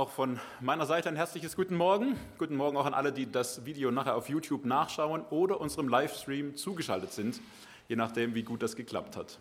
[0.00, 2.16] auch von meiner Seite ein herzliches Guten Morgen.
[2.38, 6.56] Guten Morgen auch an alle, die das Video nachher auf YouTube nachschauen oder unserem Livestream
[6.56, 7.38] zugeschaltet sind,
[7.86, 9.38] je nachdem, wie gut das geklappt hat.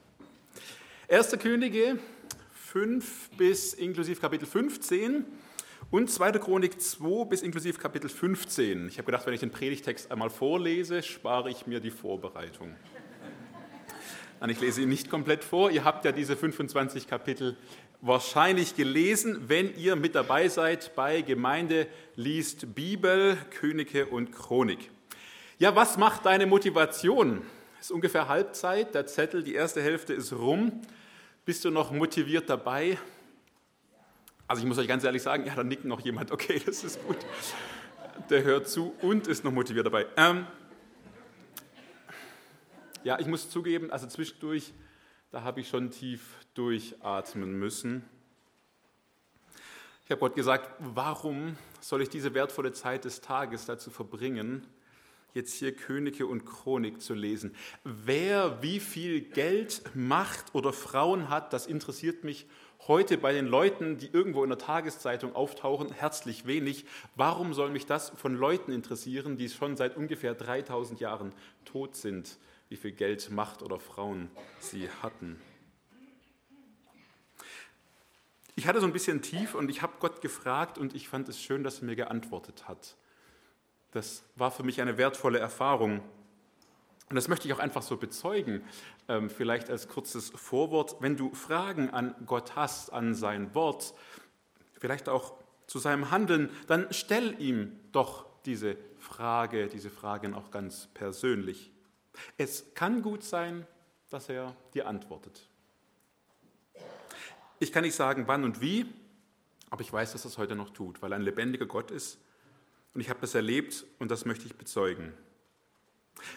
[1.07, 1.31] 1.
[1.39, 1.97] Könige
[2.51, 5.23] 5 bis inklusive Kapitel 15
[5.91, 6.33] und 2.
[6.33, 8.89] Chronik 2 bis inklusive Kapitel 15.
[8.89, 12.75] Ich habe gedacht, wenn ich den Predigtext einmal vorlese, spare ich mir die Vorbereitung.
[14.45, 15.71] Ich lese ihn nicht komplett vor.
[15.71, 17.55] Ihr habt ja diese 25 Kapitel
[18.01, 24.89] wahrscheinlich gelesen, wenn ihr mit dabei seid bei Gemeinde liest Bibel, Könige und Chronik.
[25.57, 27.41] Ja, was macht deine Motivation?
[27.79, 30.81] Es ist ungefähr Halbzeit, der Zettel, die erste Hälfte ist rum.
[31.45, 32.97] Bist du noch motiviert dabei?
[34.47, 37.05] Also ich muss euch ganz ehrlich sagen, ja, da nickt noch jemand, okay, das ist
[37.05, 37.17] gut.
[38.29, 40.05] Der hört zu und ist noch motiviert dabei.
[40.17, 40.47] Ähm,
[43.03, 44.73] ja, ich muss zugeben, also zwischendurch,
[45.31, 46.21] da habe ich schon tief
[46.59, 48.03] durchatmen müssen.
[50.03, 54.67] Ich habe Gott gesagt, warum soll ich diese wertvolle Zeit des Tages dazu verbringen,
[55.33, 57.55] jetzt hier Könige und Chronik zu lesen?
[57.85, 62.45] Wer wie viel Geld, Macht oder Frauen hat, das interessiert mich
[62.89, 66.85] heute bei den Leuten, die irgendwo in der Tageszeitung auftauchen, herzlich wenig.
[67.15, 71.31] Warum soll mich das von Leuten interessieren, die schon seit ungefähr 3000 Jahren
[71.63, 72.37] tot sind?
[72.67, 74.29] Wie viel Geld, Macht oder Frauen
[74.59, 75.39] sie hatten?
[78.59, 81.41] Ich hatte so ein bisschen tief und ich habe Gott gefragt und ich fand es
[81.41, 82.97] schön, dass er mir geantwortet hat.
[83.91, 86.01] Das war für mich eine wertvolle Erfahrung.
[87.09, 88.61] Und das möchte ich auch einfach so bezeugen,
[89.07, 90.97] ähm, vielleicht als kurzes Vorwort.
[90.99, 93.93] Wenn du Fragen an Gott hast, an sein Wort,
[94.77, 100.89] vielleicht auch zu seinem Handeln, dann stell ihm doch diese Frage, diese Fragen auch ganz
[100.93, 101.71] persönlich.
[102.37, 103.65] Es kann gut sein,
[104.09, 105.48] dass er dir antwortet.
[107.59, 108.85] Ich kann nicht sagen, wann und wie,
[109.69, 112.19] aber ich weiß, dass es heute noch tut, weil er ein lebendiger Gott ist
[112.93, 115.13] und ich habe das erlebt und das möchte ich bezeugen.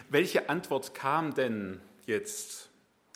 [0.09, 2.69] Welche Antwort kam denn jetzt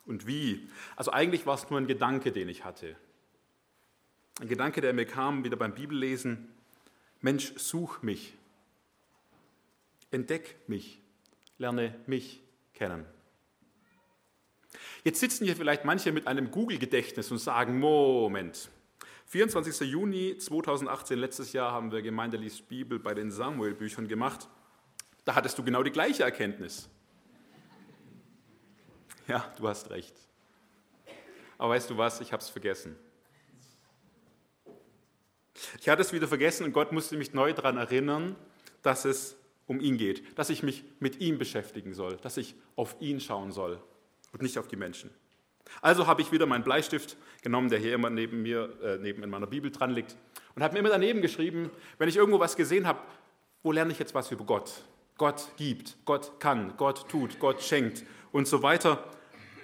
[0.06, 0.70] und wie?
[0.96, 2.96] Also eigentlich war es nur ein Gedanke, den ich hatte.
[4.40, 6.48] Ein Gedanke, der mir kam, wieder beim Bibellesen.
[7.22, 8.34] Mensch, such mich.
[10.12, 11.02] Entdeck mich.
[11.58, 12.42] Lerne mich
[12.74, 13.06] kennen.
[15.04, 18.70] Jetzt sitzen hier vielleicht manche mit einem Google-Gedächtnis und sagen, Moment,
[19.28, 19.82] 24.
[19.90, 24.48] Juni 2018, letztes Jahr, haben wir Gemeindelies Bibel bei den Samuel-Büchern gemacht.
[25.26, 26.90] Da hattest du genau die gleiche Erkenntnis.
[29.28, 30.16] Ja, du hast recht.
[31.58, 32.96] Aber weißt du was, ich habe es vergessen.
[35.82, 38.38] Ich hatte es wieder vergessen und Gott musste mich neu daran erinnern,
[38.84, 42.96] dass es um ihn geht, dass ich mich mit ihm beschäftigen soll, dass ich auf
[43.02, 43.84] ihn schauen soll
[44.38, 45.10] und nicht auf die Menschen.
[45.82, 49.30] Also habe ich wieder meinen Bleistift genommen, der hier immer neben mir, äh, neben in
[49.30, 50.16] meiner Bibel dran liegt,
[50.56, 53.00] und habe mir immer daneben geschrieben, wenn ich irgendwo was gesehen habe,
[53.64, 54.84] wo lerne ich jetzt was über Gott?
[55.18, 59.04] Gott gibt, Gott kann, Gott tut, Gott schenkt und so weiter.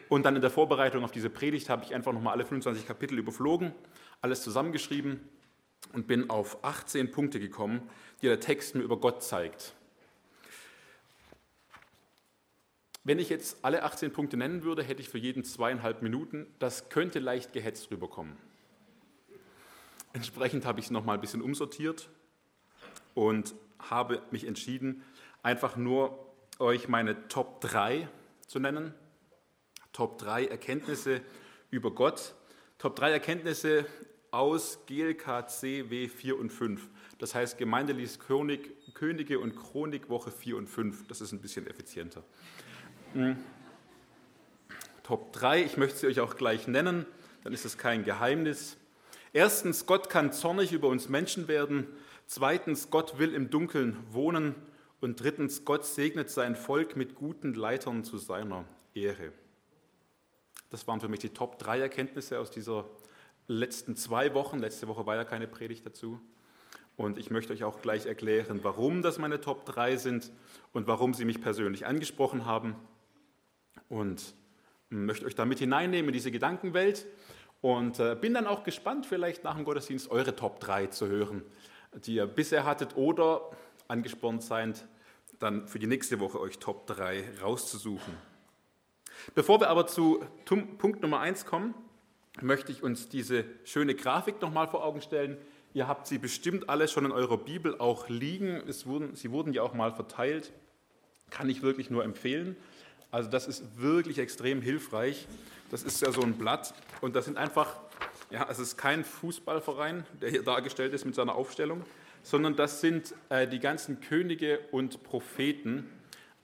[0.09, 3.17] Und dann in der Vorbereitung auf diese Predigt habe ich einfach nochmal alle 25 Kapitel
[3.17, 3.73] überflogen,
[4.21, 5.21] alles zusammengeschrieben
[5.93, 7.89] und bin auf 18 Punkte gekommen,
[8.21, 9.73] die der Text mir über Gott zeigt.
[13.05, 16.47] Wenn ich jetzt alle 18 Punkte nennen würde, hätte ich für jeden zweieinhalb Minuten.
[16.59, 18.37] Das könnte leicht gehetzt rüberkommen.
[20.13, 22.07] Entsprechend habe ich es nochmal ein bisschen umsortiert
[23.13, 25.03] und habe mich entschieden,
[25.41, 26.17] einfach nur
[26.59, 28.07] euch meine Top 3
[28.47, 28.93] zu nennen.
[29.91, 31.19] Top 3 Erkenntnisse
[31.71, 32.35] über Gott.
[32.77, 33.85] Top 3 Erkenntnisse
[34.31, 36.87] aus GLKC W 4 und 5.
[37.17, 41.07] Das heißt Gemeindelies Könige und Chronik Woche 4 und 5.
[41.07, 42.23] Das ist ein bisschen effizienter.
[43.13, 43.37] Hm.
[45.03, 47.05] Top 3, ich möchte sie euch auch gleich nennen,
[47.43, 48.75] dann ist es kein Geheimnis.
[49.33, 51.85] Erstens, Gott kann zornig über uns Menschen werden.
[52.25, 54.55] Zweitens, Gott will im Dunkeln wohnen.
[54.99, 58.65] Und drittens, Gott segnet sein Volk mit guten Leitern zu seiner
[58.95, 59.31] Ehre.
[60.71, 62.85] Das waren für mich die Top 3 Erkenntnisse aus dieser
[63.47, 64.57] letzten zwei Wochen.
[64.57, 66.19] Letzte Woche war ja keine Predigt dazu.
[66.95, 70.31] Und ich möchte euch auch gleich erklären, warum das meine Top 3 sind
[70.71, 72.75] und warum sie mich persönlich angesprochen haben
[73.89, 74.33] und
[74.89, 77.05] möchte euch damit hineinnehmen in diese Gedankenwelt
[77.61, 81.43] und äh, bin dann auch gespannt, vielleicht nach dem Gottesdienst eure Top 3 zu hören,
[82.05, 83.49] die ihr bisher hattet oder
[83.87, 84.85] angespornt seid,
[85.39, 88.13] dann für die nächste Woche euch Top 3 rauszusuchen.
[89.35, 91.73] Bevor wir aber zu Punkt Nummer 1 kommen,
[92.41, 95.37] möchte ich uns diese schöne Grafik nochmal vor Augen stellen.
[95.73, 98.61] Ihr habt sie bestimmt alle schon in eurer Bibel auch liegen.
[98.85, 100.51] Wurden, sie wurden ja auch mal verteilt.
[101.29, 102.55] Kann ich wirklich nur empfehlen.
[103.13, 105.27] Also das ist wirklich extrem hilfreich.
[105.69, 107.75] Das ist ja so ein Blatt und das sind einfach
[108.31, 111.83] Ja, es ist kein Fußballverein, der hier dargestellt ist mit seiner Aufstellung,
[112.23, 115.87] sondern das sind äh, die ganzen Könige und Propheten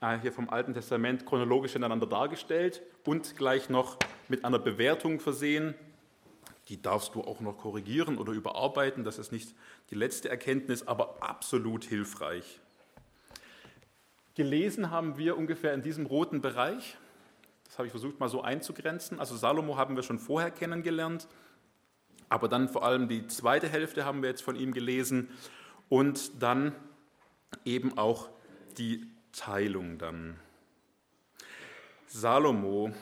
[0.00, 3.96] äh, hier vom Alten Testament chronologisch ineinander dargestellt und gleich noch
[4.28, 5.74] mit einer Bewertung versehen.
[6.68, 9.02] Die darfst du auch noch korrigieren oder überarbeiten.
[9.02, 9.56] Das ist nicht
[9.90, 12.60] die letzte Erkenntnis, aber absolut hilfreich.
[14.34, 16.96] Gelesen haben wir ungefähr in diesem roten Bereich.
[17.64, 19.20] Das habe ich versucht mal so einzugrenzen.
[19.20, 21.28] Also Salomo haben wir schon vorher kennengelernt.
[22.28, 25.28] Aber dann vor allem die zweite Hälfte haben wir jetzt von ihm gelesen
[25.88, 26.74] und dann
[27.64, 28.28] eben auch
[28.78, 30.38] die Teilung dann.
[32.06, 32.92] Salomo.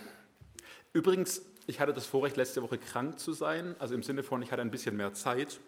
[0.93, 4.53] Übrigens, ich hatte das Vorrecht, letzte Woche krank zu sein, also im Sinne von, ich
[4.53, 5.61] hatte ein bisschen mehr Zeit.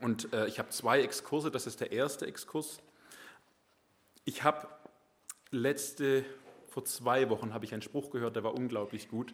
[0.00, 2.80] Und äh, ich habe zwei Exkurse, das ist der erste Exkurs.
[4.24, 4.68] Ich habe
[5.50, 6.24] letzte,
[6.68, 9.32] vor zwei Wochen habe ich einen Spruch gehört, der war unglaublich gut.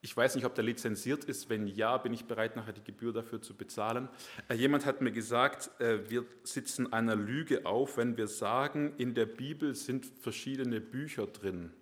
[0.00, 1.48] Ich weiß nicht, ob der lizenziert ist.
[1.48, 4.10] Wenn ja, bin ich bereit, nachher die Gebühr dafür zu bezahlen.
[4.48, 9.14] Äh, jemand hat mir gesagt, äh, wir sitzen einer Lüge auf, wenn wir sagen, in
[9.14, 11.72] der Bibel sind verschiedene Bücher drin.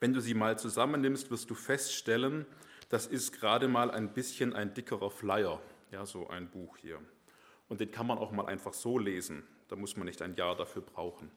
[0.00, 2.46] Wenn du sie mal zusammennimmst, wirst du feststellen,
[2.88, 5.60] das ist gerade mal ein bisschen ein dickerer Flyer,
[5.90, 6.98] ja, so ein Buch hier.
[7.68, 9.42] Und den kann man auch mal einfach so lesen.
[9.68, 11.30] Da muss man nicht ein Jahr dafür brauchen.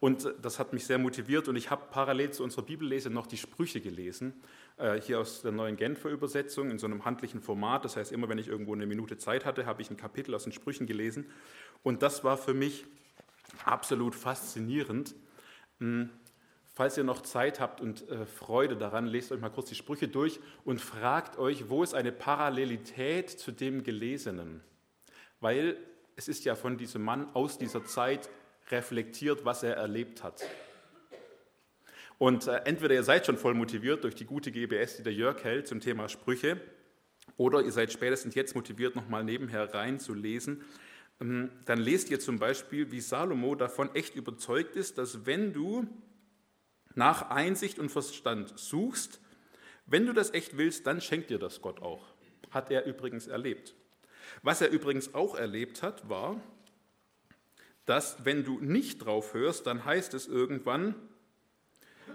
[0.00, 3.26] Und äh, das hat mich sehr motiviert und ich habe parallel zu unserer Bibellese noch
[3.26, 4.34] die Sprüche gelesen,
[4.76, 7.84] äh, hier aus der neuen Genfer Übersetzung in so einem handlichen Format.
[7.84, 10.44] Das heißt, immer wenn ich irgendwo eine Minute Zeit hatte, habe ich ein Kapitel aus
[10.44, 11.26] den Sprüchen gelesen.
[11.82, 12.84] Und das war für mich
[13.64, 15.14] absolut faszinierend.
[15.78, 16.10] Hm,
[16.74, 20.08] falls ihr noch Zeit habt und äh, Freude daran, lest euch mal kurz die Sprüche
[20.08, 24.62] durch und fragt euch, wo ist eine Parallelität zu dem Gelesenen?
[25.40, 25.76] Weil
[26.16, 28.28] es ist ja von diesem Mann aus dieser Zeit
[28.70, 30.42] reflektiert, was er erlebt hat.
[32.18, 35.44] Und äh, entweder ihr seid schon voll motiviert durch die gute GBS, die der Jörg
[35.44, 36.58] hält zum Thema Sprüche,
[37.36, 40.64] oder ihr seid spätestens jetzt motiviert, nochmal nebenher reinzulesen.
[41.20, 45.86] Ähm, dann lest ihr zum Beispiel, wie Salomo davon echt überzeugt ist, dass wenn du
[46.94, 49.20] nach Einsicht und Verstand suchst,
[49.84, 52.02] wenn du das echt willst, dann schenkt dir das Gott auch.
[52.50, 53.74] Hat er übrigens erlebt.
[54.42, 56.40] Was er übrigens auch erlebt hat, war,
[57.84, 60.94] dass wenn du nicht drauf hörst, dann heißt es irgendwann,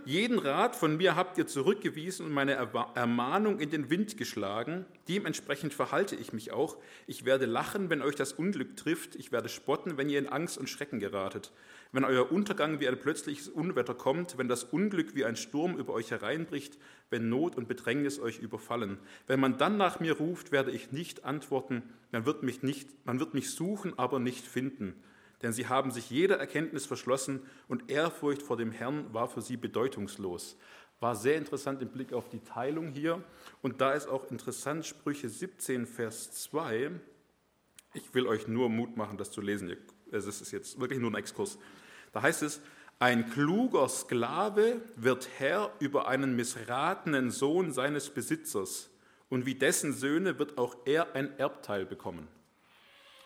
[0.05, 2.53] jeden Rat von mir habt ihr zurückgewiesen und meine
[2.95, 4.85] Ermahnung in den Wind geschlagen.
[5.07, 6.77] Dementsprechend verhalte ich mich auch.
[7.07, 9.15] Ich werde lachen, wenn euch das Unglück trifft.
[9.15, 11.51] Ich werde spotten, wenn ihr in Angst und Schrecken geratet.
[11.91, 15.93] Wenn euer Untergang wie ein plötzliches Unwetter kommt, wenn das Unglück wie ein Sturm über
[15.93, 16.77] euch hereinbricht,
[17.09, 18.97] wenn Not und Bedrängnis euch überfallen.
[19.27, 21.83] Wenn man dann nach mir ruft, werde ich nicht antworten.
[22.11, 24.95] Man wird mich, nicht, man wird mich suchen, aber nicht finden
[25.41, 29.57] denn sie haben sich jeder Erkenntnis verschlossen und Ehrfurcht vor dem Herrn war für sie
[29.57, 30.57] bedeutungslos.
[30.99, 33.23] War sehr interessant im Blick auf die Teilung hier.
[33.61, 36.91] Und da ist auch interessant Sprüche 17, Vers 2.
[37.93, 39.75] Ich will euch nur Mut machen, das zu lesen.
[40.11, 41.57] Es ist jetzt wirklich nur ein Exkurs.
[42.11, 42.61] Da heißt es,
[42.99, 48.91] ein kluger Sklave wird Herr über einen missratenen Sohn seines Besitzers,
[49.27, 52.27] und wie dessen Söhne wird auch er ein Erbteil bekommen.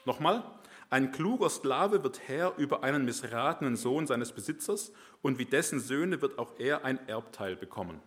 [0.05, 0.43] Nochmal,
[0.89, 4.91] ein kluger Sklave wird Herr über einen missratenen Sohn seines Besitzers
[5.21, 8.01] und wie dessen Söhne wird auch er ein Erbteil bekommen.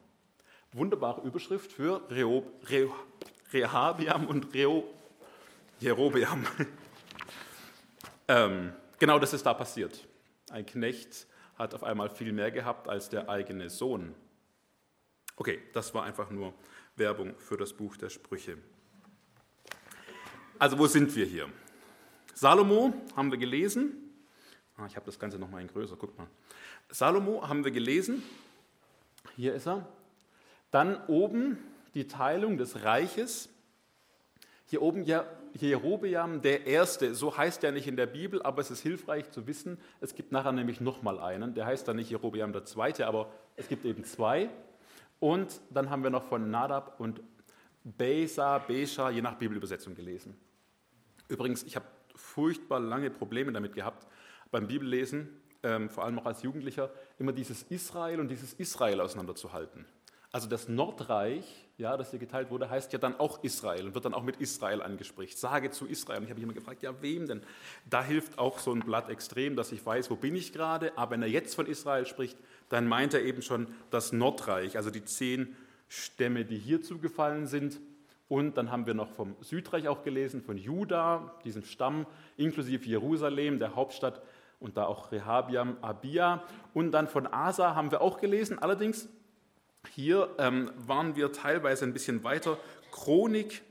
[0.73, 2.89] Wunderbare Überschrift für Rehob, Re,
[3.53, 4.85] Rehabiam und Reo,
[5.81, 6.47] Jerobeam.
[8.29, 10.07] ähm, genau das ist da passiert.
[10.51, 14.15] Ein Knecht hat auf einmal viel mehr gehabt als der eigene Sohn.
[15.37, 16.55] Okay, das war einfach nur
[16.97, 18.59] Werbung für das Buch der Sprüche.
[20.59, 21.49] Also wo sind wir hier?
[22.39, 23.97] Salomo haben wir gelesen.
[24.77, 26.29] Ah, ich habe das Ganze noch mal in größer, guck mal.
[26.89, 28.23] Salomo haben wir gelesen.
[29.35, 29.89] Hier ist er.
[30.71, 31.59] Dann oben
[31.95, 33.49] die Teilung des Reiches.
[34.67, 35.05] Hier oben
[35.55, 39.47] Jerobeam der Erste, so heißt er nicht in der Bibel, aber es ist hilfreich zu
[39.49, 43.33] wissen, es gibt nachher nämlich nochmal einen, der heißt dann nicht Jerobeam der Zweite, aber
[43.57, 44.51] es gibt eben zwei.
[45.19, 47.21] Und dann haben wir noch von Nadab und
[47.83, 50.37] Besa, Besha, je nach Bibelübersetzung gelesen.
[51.29, 51.87] Übrigens, ich habe
[52.19, 54.07] furchtbar lange Probleme damit gehabt,
[54.51, 55.29] beim Bibellesen,
[55.63, 59.87] ähm, vor allem auch als Jugendlicher, immer dieses Israel und dieses Israel auseinanderzuhalten.
[60.31, 61.45] Also das Nordreich,
[61.79, 64.37] ja, das hier geteilt wurde, heißt ja dann auch Israel und wird dann auch mit
[64.37, 65.29] Israel angesprochen.
[65.35, 66.19] Sage zu Israel.
[66.19, 67.43] Und ich habe mich immer gefragt, ja, wem denn?
[67.89, 70.97] Da hilft auch so ein Blatt extrem, dass ich weiß, wo bin ich gerade.
[70.99, 72.37] Aber wenn er jetzt von Israel spricht,
[72.69, 75.57] dann meint er eben schon das Nordreich, also die zehn
[75.89, 77.81] Stämme, die hier zugefallen sind.
[78.29, 82.07] Und dann haben wir noch vom Südreich auch gelesen, von Juda, diesem Stamm,
[82.37, 84.23] inklusive Jerusalem, der Hauptstadt,
[84.61, 86.43] und da auch Rehabiam, Abia.
[86.75, 88.59] Und dann von Asa haben wir auch gelesen.
[88.59, 89.09] Allerdings,
[89.95, 92.59] hier ähm, waren wir teilweise ein bisschen weiter.
[92.91, 93.63] Chronik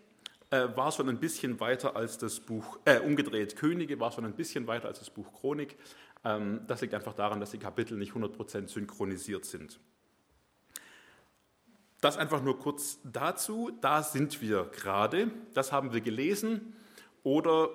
[0.50, 4.34] äh, war schon ein bisschen weiter als das Buch, äh, umgedreht, Könige war schon ein
[4.34, 5.76] bisschen weiter als das Buch Chronik.
[6.24, 9.80] Ähm, das liegt einfach daran, dass die Kapitel nicht 100% synchronisiert sind.
[12.02, 13.72] Das einfach nur kurz dazu.
[13.82, 15.32] Da sind wir gerade.
[15.54, 16.76] Das haben wir gelesen.
[17.24, 17.70] Oder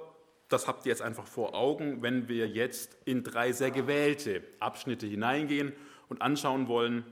[0.49, 5.07] das habt ihr jetzt einfach vor Augen, wenn wir jetzt in drei sehr gewählte Abschnitte
[5.07, 5.73] hineingehen
[6.09, 7.05] und anschauen wollen,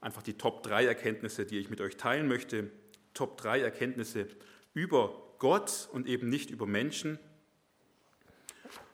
[0.00, 2.70] einfach die Top 3 Erkenntnisse, die ich mit euch teilen möchte.
[3.14, 4.26] Top 3 Erkenntnisse
[4.74, 7.18] über Gott und eben nicht über Menschen.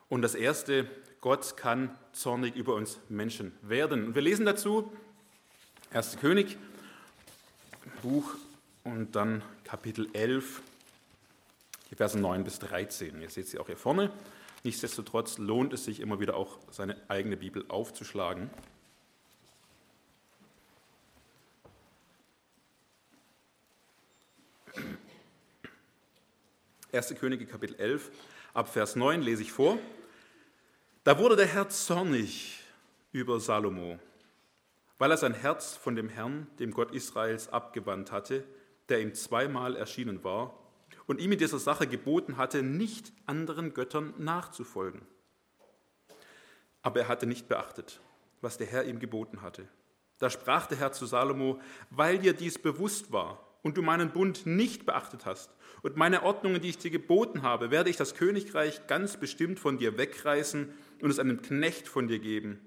[0.07, 0.87] Und das erste,
[1.19, 4.05] Gott kann zornig über uns Menschen werden.
[4.05, 4.91] Und wir lesen dazu
[5.91, 6.17] 1.
[6.19, 6.57] König,
[8.05, 8.35] Buch
[8.83, 10.61] und dann Kapitel 11,
[11.89, 13.19] die Verse 9 bis 13.
[13.19, 14.11] Ihr seht sie auch hier vorne.
[14.63, 18.51] Nichtsdestotrotz lohnt es sich immer wieder auch, seine eigene Bibel aufzuschlagen.
[26.93, 27.15] 1.
[27.19, 28.11] Könige Kapitel 11,
[28.53, 29.79] ab Vers 9 lese ich vor.
[31.03, 32.59] Da wurde der Herr zornig
[33.11, 33.97] über Salomo,
[34.97, 38.43] weil er sein Herz von dem Herrn, dem Gott Israels, abgewandt hatte,
[38.89, 40.57] der ihm zweimal erschienen war
[41.07, 45.01] und ihm in dieser Sache geboten hatte, nicht anderen Göttern nachzufolgen.
[46.81, 47.99] Aber er hatte nicht beachtet,
[48.41, 49.67] was der Herr ihm geboten hatte.
[50.19, 51.59] Da sprach der Herr zu Salomo,
[51.89, 55.49] weil dir dies bewusst war und du meinen Bund nicht beachtet hast
[55.81, 59.77] und meine Ordnungen, die ich dir geboten habe, werde ich das Königreich ganz bestimmt von
[59.77, 62.59] dir wegreißen und es einem Knecht von dir geben.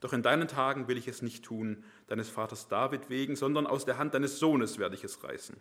[0.00, 3.84] Doch in deinen Tagen will ich es nicht tun, deines Vaters David wegen, sondern aus
[3.84, 5.56] der Hand deines Sohnes werde ich es reißen.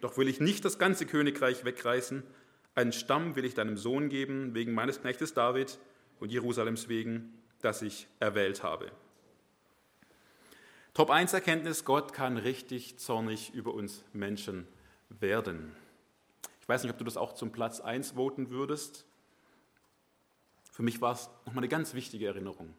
[0.00, 2.22] Doch will ich nicht das ganze Königreich wegreißen,
[2.76, 5.78] einen Stamm will ich deinem Sohn geben, wegen meines Knechtes David
[6.20, 7.32] und Jerusalems wegen,
[7.62, 8.92] das ich erwählt habe.
[10.92, 14.68] Top 1 Erkenntnis, Gott kann richtig zornig über uns Menschen
[15.08, 15.74] werden.
[16.60, 19.06] Ich weiß nicht, ob du das auch zum Platz 1 voten würdest.
[20.70, 22.74] Für mich war es nochmal eine ganz wichtige Erinnerung.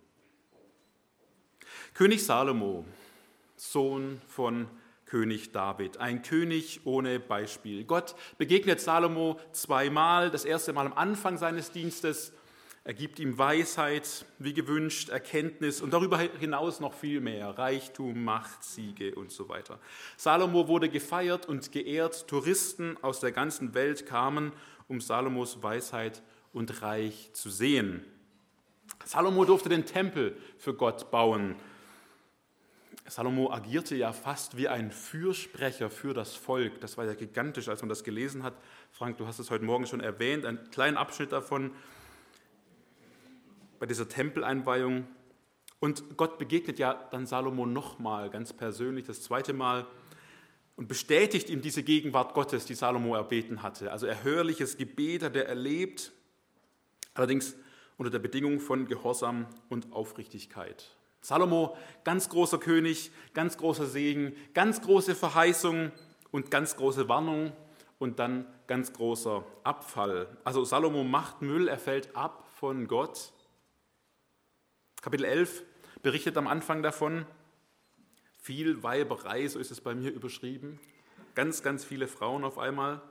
[1.94, 2.86] König Salomo,
[3.56, 4.68] Sohn von
[5.06, 7.86] König David, ein König ohne Beispiel.
[7.86, 12.34] Gott begegnet Salomo zweimal, das erste Mal am Anfang seines Dienstes
[12.88, 18.64] er gibt ihm Weisheit, wie gewünscht, Erkenntnis und darüber hinaus noch viel mehr, Reichtum, Macht,
[18.64, 19.78] Siege und so weiter.
[20.16, 22.30] Salomo wurde gefeiert und geehrt.
[22.30, 24.54] Touristen aus der ganzen Welt kamen,
[24.88, 28.06] um Salomos Weisheit und Reich zu sehen.
[29.08, 31.56] Salomo durfte den Tempel für Gott bauen.
[33.06, 36.82] Salomo agierte ja fast wie ein Fürsprecher für das Volk.
[36.82, 38.54] Das war ja gigantisch, als man das gelesen hat.
[38.92, 41.72] Frank, du hast es heute Morgen schon erwähnt, einen kleinen Abschnitt davon
[43.80, 45.08] bei dieser Tempeleinweihung.
[45.80, 49.88] Und Gott begegnet ja dann Salomo nochmal ganz persönlich, das zweite Mal,
[50.76, 53.90] und bestätigt ihm diese Gegenwart Gottes, die Salomo erbeten hatte.
[53.90, 56.12] Also erhörliches Gebet hat er erlebt,
[57.14, 57.56] allerdings
[57.98, 60.96] unter der Bedingung von Gehorsam und Aufrichtigkeit.
[61.22, 65.92] Salomo, ganz großer König, ganz großer Segen, ganz große Verheißung
[66.32, 67.52] und ganz große Warnung
[68.00, 70.38] und dann ganz großer Abfall.
[70.44, 73.34] Also Salomo macht Müll, er fällt ab von Gott
[75.02, 75.64] Kapitel 11
[76.02, 77.26] berichtet am Anfang davon,
[78.42, 80.80] viel Weiberei, so ist es bei mir überschrieben,
[81.36, 83.02] ganz, ganz viele Frauen auf einmal.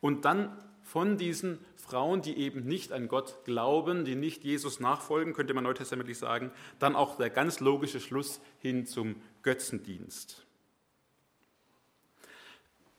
[0.00, 5.34] Und dann von diesen Frauen, die eben nicht an Gott glauben, die nicht Jesus nachfolgen,
[5.34, 10.44] könnte man neutestamentlich sagen, dann auch der ganz logische Schluss hin zum Götzendienst.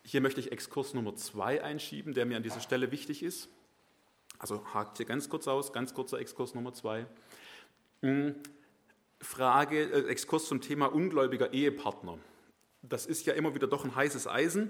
[0.03, 3.49] Hier möchte ich Exkurs Nummer zwei einschieben, der mir an dieser Stelle wichtig ist.
[4.39, 7.05] Also hakt hier ganz kurz aus, ganz kurzer Exkurs Nummer zwei.
[8.03, 8.35] Hm,
[9.19, 12.17] Frage, äh, Exkurs zum Thema ungläubiger Ehepartner.
[12.83, 14.69] Das ist ja immer wieder doch ein heißes Eisen.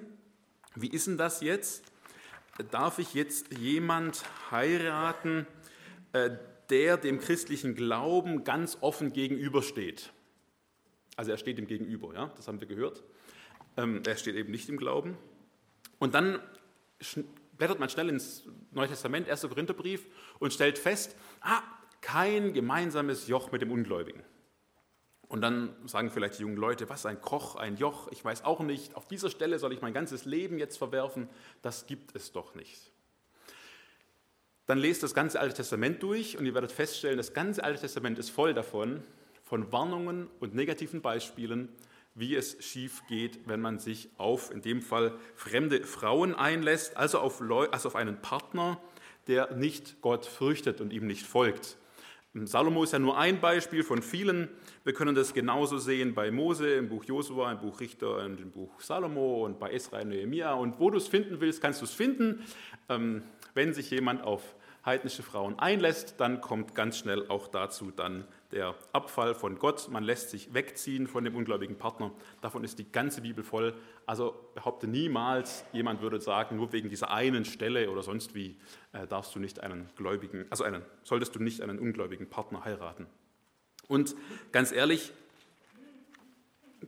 [0.74, 1.91] Wie ist denn das jetzt?
[2.70, 5.48] Darf ich jetzt jemand heiraten,
[6.14, 6.32] äh,
[6.70, 10.12] der dem christlichen Glauben ganz offen gegenübersteht?
[11.16, 13.04] Also er steht ihm gegenüber, ja, das haben wir gehört.
[13.78, 15.18] Ähm, er steht eben nicht im Glauben.
[16.00, 16.40] Und dann
[17.58, 19.42] blättert man schnell ins Neue Testament, 1.
[19.42, 20.06] Korintherbrief,
[20.40, 21.62] und stellt fest, ah,
[22.02, 24.24] kein gemeinsames Joch mit dem Ungläubigen.
[25.32, 28.60] Und dann sagen vielleicht die jungen Leute, was ein Koch, ein Joch, ich weiß auch
[28.60, 31.30] nicht, auf dieser Stelle soll ich mein ganzes Leben jetzt verwerfen,
[31.62, 32.92] das gibt es doch nicht.
[34.66, 38.20] Dann lest das ganze Alte Testament durch und ihr werdet feststellen, das ganze Alte Testament
[38.20, 39.04] ist voll davon,
[39.42, 41.70] von Warnungen und negativen Beispielen,
[42.14, 47.20] wie es schief geht, wenn man sich auf, in dem Fall, fremde Frauen einlässt, also
[47.20, 48.82] auf, also auf einen Partner,
[49.28, 51.78] der nicht Gott fürchtet und ihm nicht folgt.
[52.34, 54.48] Salomo ist ja nur ein Beispiel von vielen.
[54.86, 58.52] Wir können das genauso sehen bei Mose, im Buch Josua, im Buch Richter und im
[58.52, 60.54] Buch Salomo und bei Esra und Nehemiah.
[60.54, 62.46] Und wo du es finden willst, kannst du es finden.
[62.88, 63.24] Ähm,
[63.54, 68.76] wenn sich jemand auf heidnische Frauen einlässt, dann kommt ganz schnell auch dazu dann der
[68.92, 69.90] Abfall von Gott.
[69.90, 72.12] Man lässt sich wegziehen von dem ungläubigen Partner.
[72.42, 73.74] Davon ist die ganze Bibel voll.
[74.06, 78.58] Also behaupte niemals, jemand würde sagen, nur wegen dieser einen Stelle oder sonst wie
[78.94, 83.08] äh, darfst du nicht einen gläubigen, also einen, solltest du nicht einen ungläubigen Partner heiraten.
[83.88, 84.16] Und
[84.52, 85.12] ganz ehrlich,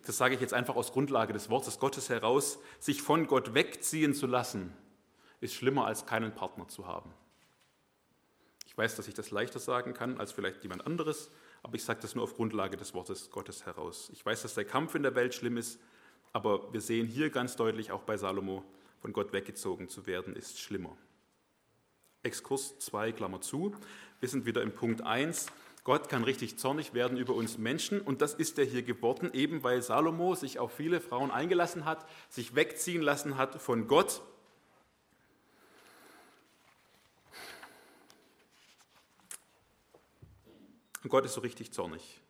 [0.05, 4.13] das sage ich jetzt einfach aus Grundlage des Wortes Gottes heraus, sich von Gott wegziehen
[4.13, 4.73] zu lassen,
[5.39, 7.13] ist schlimmer als keinen Partner zu haben.
[8.73, 11.29] Ich weiß, dass ich das leichter sagen kann als vielleicht jemand anderes,
[11.63, 14.09] aber ich sage das nur auf Grundlage des Wortes Gottes heraus.
[14.13, 15.79] Ich weiß, dass der Kampf in der Welt schlimm ist,
[16.33, 18.63] aber wir sehen hier ganz deutlich, auch bei Salomo,
[19.01, 20.95] von Gott weggezogen zu werden, ist schlimmer.
[22.21, 23.75] Exkurs 2, Klammer zu.
[24.19, 25.47] Wir sind wieder im Punkt 1.
[25.83, 29.63] Gott kann richtig zornig werden über uns Menschen und das ist er hier geworden, eben
[29.63, 34.21] weil Salomo sich auf viele Frauen eingelassen hat, sich wegziehen lassen hat von Gott.
[41.03, 42.21] Und Gott ist so richtig zornig.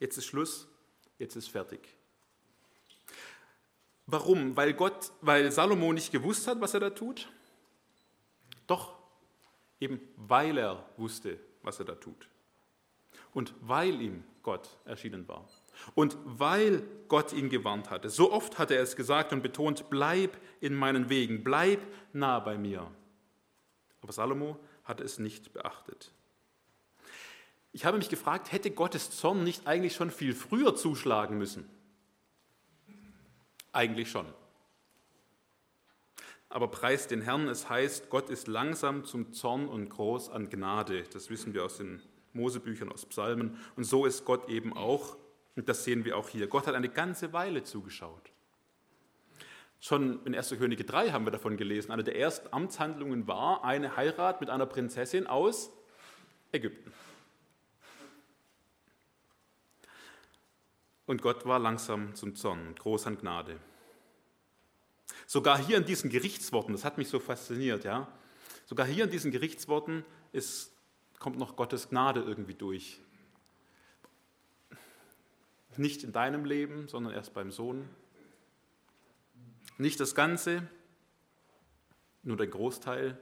[0.00, 0.66] Jetzt ist Schluss,
[1.18, 1.86] jetzt ist fertig.
[4.06, 4.56] Warum?
[4.56, 7.28] Weil Gott, weil Salomo nicht gewusst hat, was er da tut?
[8.66, 8.96] Doch,
[9.80, 12.28] eben weil er wusste, was er da tut.
[13.34, 15.46] Und weil ihm Gott erschienen war.
[15.94, 18.08] Und weil Gott ihn gewarnt hatte.
[18.08, 21.80] So oft hat er es gesagt und betont, bleib in meinen Wegen, bleib
[22.14, 22.90] nah bei mir.
[24.00, 26.10] Aber Salomo hat es nicht beachtet.
[27.72, 31.68] Ich habe mich gefragt, hätte Gottes Zorn nicht eigentlich schon viel früher zuschlagen müssen?
[33.72, 34.26] Eigentlich schon.
[36.48, 41.04] Aber preis den Herrn, es heißt, Gott ist langsam zum Zorn und groß an Gnade.
[41.12, 42.00] Das wissen wir aus den
[42.32, 43.58] Mosebüchern, aus Psalmen.
[43.76, 45.16] Und so ist Gott eben auch.
[45.56, 46.46] Und das sehen wir auch hier.
[46.46, 48.32] Gott hat eine ganze Weile zugeschaut.
[49.80, 50.50] Schon in 1.
[50.58, 51.92] Könige 3 haben wir davon gelesen.
[51.92, 55.70] Eine der ersten Amtshandlungen war eine Heirat mit einer Prinzessin aus
[56.50, 56.92] Ägypten.
[61.06, 63.58] Und Gott war langsam zum Zorn, groß an Gnade.
[65.26, 68.08] Sogar hier in diesen Gerichtsworten, das hat mich so fasziniert, ja,
[68.66, 70.72] sogar hier in diesen Gerichtsworten ist,
[71.18, 73.00] kommt noch Gottes Gnade irgendwie durch.
[75.76, 77.88] Nicht in deinem Leben, sondern erst beim Sohn,
[79.78, 80.68] nicht das Ganze,
[82.22, 83.18] nur der Großteil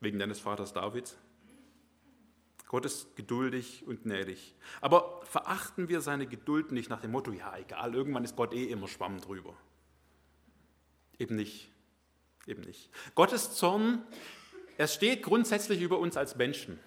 [0.00, 1.16] wegen deines Vaters David.
[2.68, 4.54] Gott ist geduldig und gnädig.
[4.82, 8.64] Aber verachten wir seine Geduld nicht nach dem Motto, ja egal, irgendwann ist Gott eh
[8.64, 9.56] immer Schwamm drüber.
[11.18, 11.72] Eben nicht.
[12.46, 12.90] Eben nicht.
[13.14, 14.02] Gottes Zorn,
[14.76, 16.78] er steht grundsätzlich über uns als Menschen.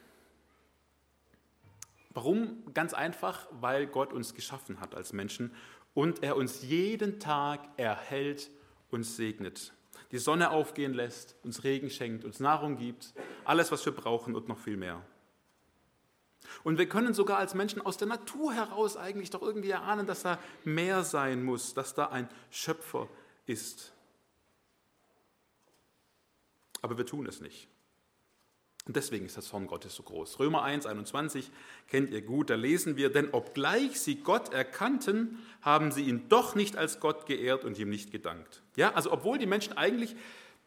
[2.11, 2.73] Warum?
[2.73, 5.53] Ganz einfach, weil Gott uns geschaffen hat als Menschen
[5.93, 8.49] und er uns jeden Tag erhält
[8.89, 9.73] und segnet.
[10.11, 13.13] Die Sonne aufgehen lässt, uns Regen schenkt, uns Nahrung gibt,
[13.45, 15.01] alles, was wir brauchen und noch viel mehr.
[16.63, 20.23] Und wir können sogar als Menschen aus der Natur heraus eigentlich doch irgendwie erahnen, dass
[20.23, 23.07] da mehr sein muss, dass da ein Schöpfer
[23.45, 23.93] ist.
[26.81, 27.67] Aber wir tun es nicht.
[28.87, 30.39] Und deswegen ist das Zorn Gottes so groß.
[30.39, 31.51] Römer 1, 21
[31.87, 36.55] kennt ihr gut, da lesen wir, denn obgleich sie Gott erkannten, haben sie ihn doch
[36.55, 38.63] nicht als Gott geehrt und ihm nicht gedankt.
[38.75, 40.15] Ja, also obwohl die Menschen eigentlich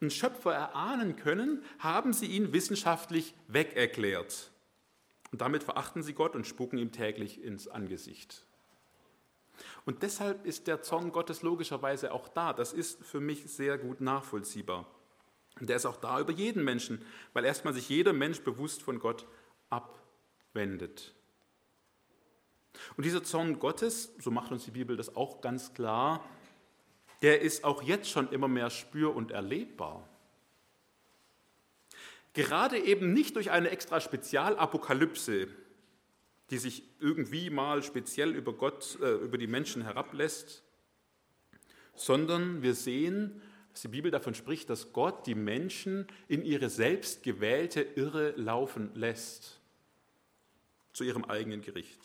[0.00, 4.52] einen Schöpfer erahnen können, haben sie ihn wissenschaftlich wegerklärt.
[5.32, 8.46] Und damit verachten sie Gott und spucken ihm täglich ins Angesicht.
[9.84, 12.52] Und deshalb ist der Zorn Gottes logischerweise auch da.
[12.52, 14.86] Das ist für mich sehr gut nachvollziehbar.
[15.60, 18.98] Und der ist auch da über jeden Menschen, weil erstmal sich jeder Mensch bewusst von
[18.98, 19.26] Gott
[19.70, 21.14] abwendet.
[22.96, 26.24] Und dieser Zorn Gottes, so macht uns die Bibel das auch ganz klar,
[27.22, 30.08] der ist auch jetzt schon immer mehr spür- und erlebbar.
[32.34, 35.46] Gerade eben nicht durch eine extra Spezialapokalypse,
[36.50, 40.64] die sich irgendwie mal speziell über Gott, äh, über die Menschen herablässt,
[41.94, 43.40] sondern wir sehen,
[43.74, 49.60] dass die Bibel davon spricht, dass Gott die Menschen in ihre selbstgewählte Irre laufen lässt,
[50.92, 51.98] zu ihrem eigenen Gericht.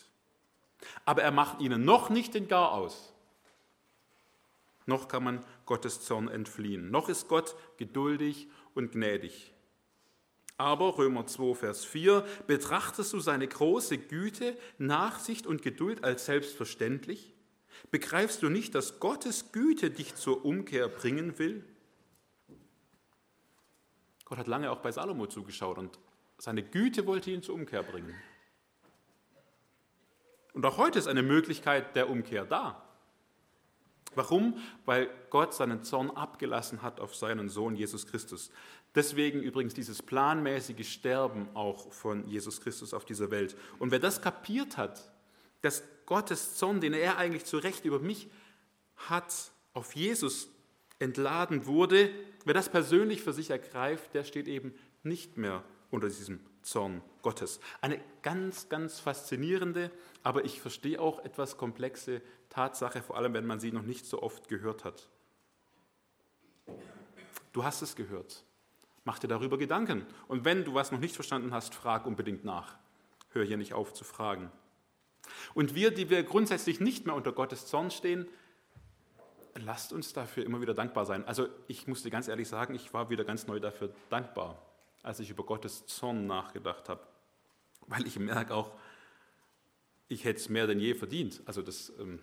[1.06, 3.14] Aber er macht ihnen noch nicht den Gar aus.
[4.88, 6.90] Noch kann man Gottes Zorn entfliehen.
[6.90, 9.54] Noch ist Gott geduldig und gnädig.
[10.58, 17.36] Aber Römer 2, Vers 4, betrachtest du seine große Güte, Nachsicht und Geduld als selbstverständlich?
[17.92, 21.66] Begreifst du nicht, dass Gottes Güte dich zur Umkehr bringen will?
[24.26, 26.00] Gott hat lange auch bei Salomo zugeschaut und
[26.38, 28.16] seine Güte wollte ihn zur Umkehr bringen.
[30.54, 32.84] Und auch heute ist eine Möglichkeit der Umkehr da.
[34.16, 34.58] Warum?
[34.86, 38.52] Weil Gott seinen Zorn abgelassen hat auf seinen Sohn Jesus Christus.
[38.96, 43.56] Deswegen übrigens dieses planmäßige Sterben auch von Jesus Christus auf dieser Welt.
[43.78, 45.12] Und wer das kapiert hat,
[45.62, 48.28] dass Gottes Zorn, den er eigentlich zu Recht über mich
[48.96, 50.50] hat, auf Jesus
[50.98, 52.10] entladen wurde,
[52.46, 57.60] wer das persönlich für sich ergreift, der steht eben nicht mehr unter diesem Zorn Gottes.
[57.80, 59.92] Eine ganz, ganz faszinierende,
[60.24, 64.24] aber ich verstehe auch etwas komplexe Tatsache, vor allem wenn man sie noch nicht so
[64.24, 65.08] oft gehört hat.
[67.54, 68.44] Du hast es gehört.
[69.04, 70.08] Mach dir darüber Gedanken.
[70.28, 72.80] Und wenn du was noch nicht verstanden hast, frag unbedingt nach.
[73.30, 74.52] Hör hier nicht auf zu fragen.
[75.54, 78.28] Und wir, die wir grundsätzlich nicht mehr unter Gottes Zorn stehen,
[79.56, 81.26] lasst uns dafür immer wieder dankbar sein.
[81.26, 84.62] Also ich musste ganz ehrlich sagen, ich war wieder ganz neu dafür dankbar,
[85.04, 87.06] als ich über Gottes Zorn nachgedacht habe.
[87.88, 88.72] Weil ich merke auch,
[90.08, 91.42] ich hätte es mehr denn je verdient.
[91.46, 92.20] Also das ähm,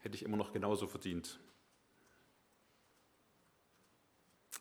[0.00, 1.38] hätte ich immer noch genauso verdient.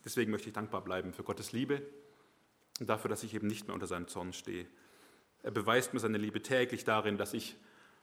[0.05, 1.81] Deswegen möchte ich dankbar bleiben für Gottes Liebe
[2.79, 4.67] und dafür, dass ich eben nicht mehr unter seinem Zorn stehe.
[5.43, 7.57] Er beweist mir seine Liebe täglich darin, dass ich,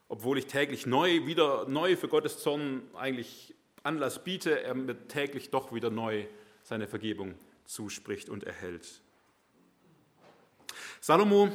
[0.09, 5.49] obwohl ich täglich neu, wieder neu für Gottes Zorn eigentlich Anlass biete, er mir täglich
[5.49, 6.27] doch wieder neu
[6.63, 9.01] seine Vergebung zuspricht und erhält.
[11.01, 11.49] Salomo,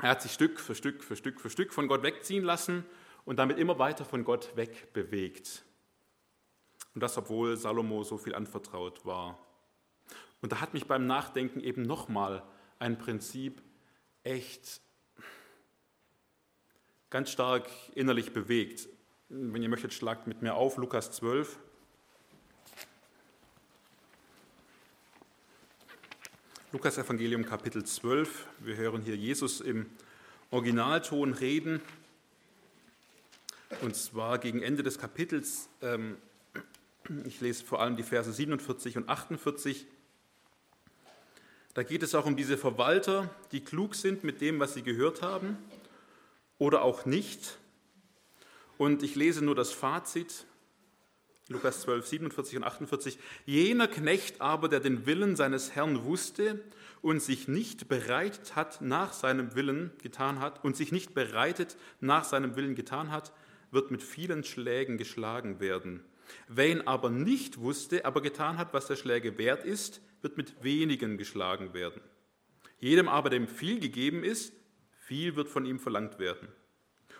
[0.00, 2.84] er hat sich Stück für Stück für Stück für Stück von Gott wegziehen lassen
[3.24, 5.64] und damit immer weiter von Gott wegbewegt.
[6.94, 9.36] Und das, obwohl Salomo so viel anvertraut war.
[10.40, 12.44] Und da hat mich beim Nachdenken eben nochmal
[12.78, 13.60] ein Prinzip
[14.22, 14.80] echt
[17.10, 18.88] ganz stark innerlich bewegt.
[19.30, 21.58] Wenn ihr möchtet, schlagt mit mir auf Lukas 12.
[26.72, 28.46] Lukas Evangelium Kapitel 12.
[28.58, 29.86] Wir hören hier Jesus im
[30.50, 31.80] Originalton reden.
[33.80, 35.68] Und zwar gegen Ende des Kapitels.
[35.80, 36.18] Ähm,
[37.24, 39.86] ich lese vor allem die Verse 47 und 48.
[41.72, 45.22] Da geht es auch um diese Verwalter, die klug sind mit dem, was sie gehört
[45.22, 45.56] haben
[46.58, 47.58] oder auch nicht.
[48.76, 50.44] Und ich lese nur das Fazit,
[51.48, 53.18] Lukas 12, 47 und 48.
[53.46, 56.62] Jener Knecht aber, der den Willen seines Herrn wusste
[57.00, 62.24] und sich nicht bereitet hat, nach seinem Willen getan hat, und sich nicht bereitet nach
[62.24, 63.32] seinem Willen getan hat,
[63.70, 66.04] wird mit vielen Schlägen geschlagen werden.
[66.48, 70.62] Wer ihn aber nicht wusste, aber getan hat, was der Schläge wert ist, wird mit
[70.62, 72.02] wenigen geschlagen werden.
[72.80, 74.52] Jedem aber, dem viel gegeben ist,
[75.08, 76.48] viel wird von ihm verlangt werden.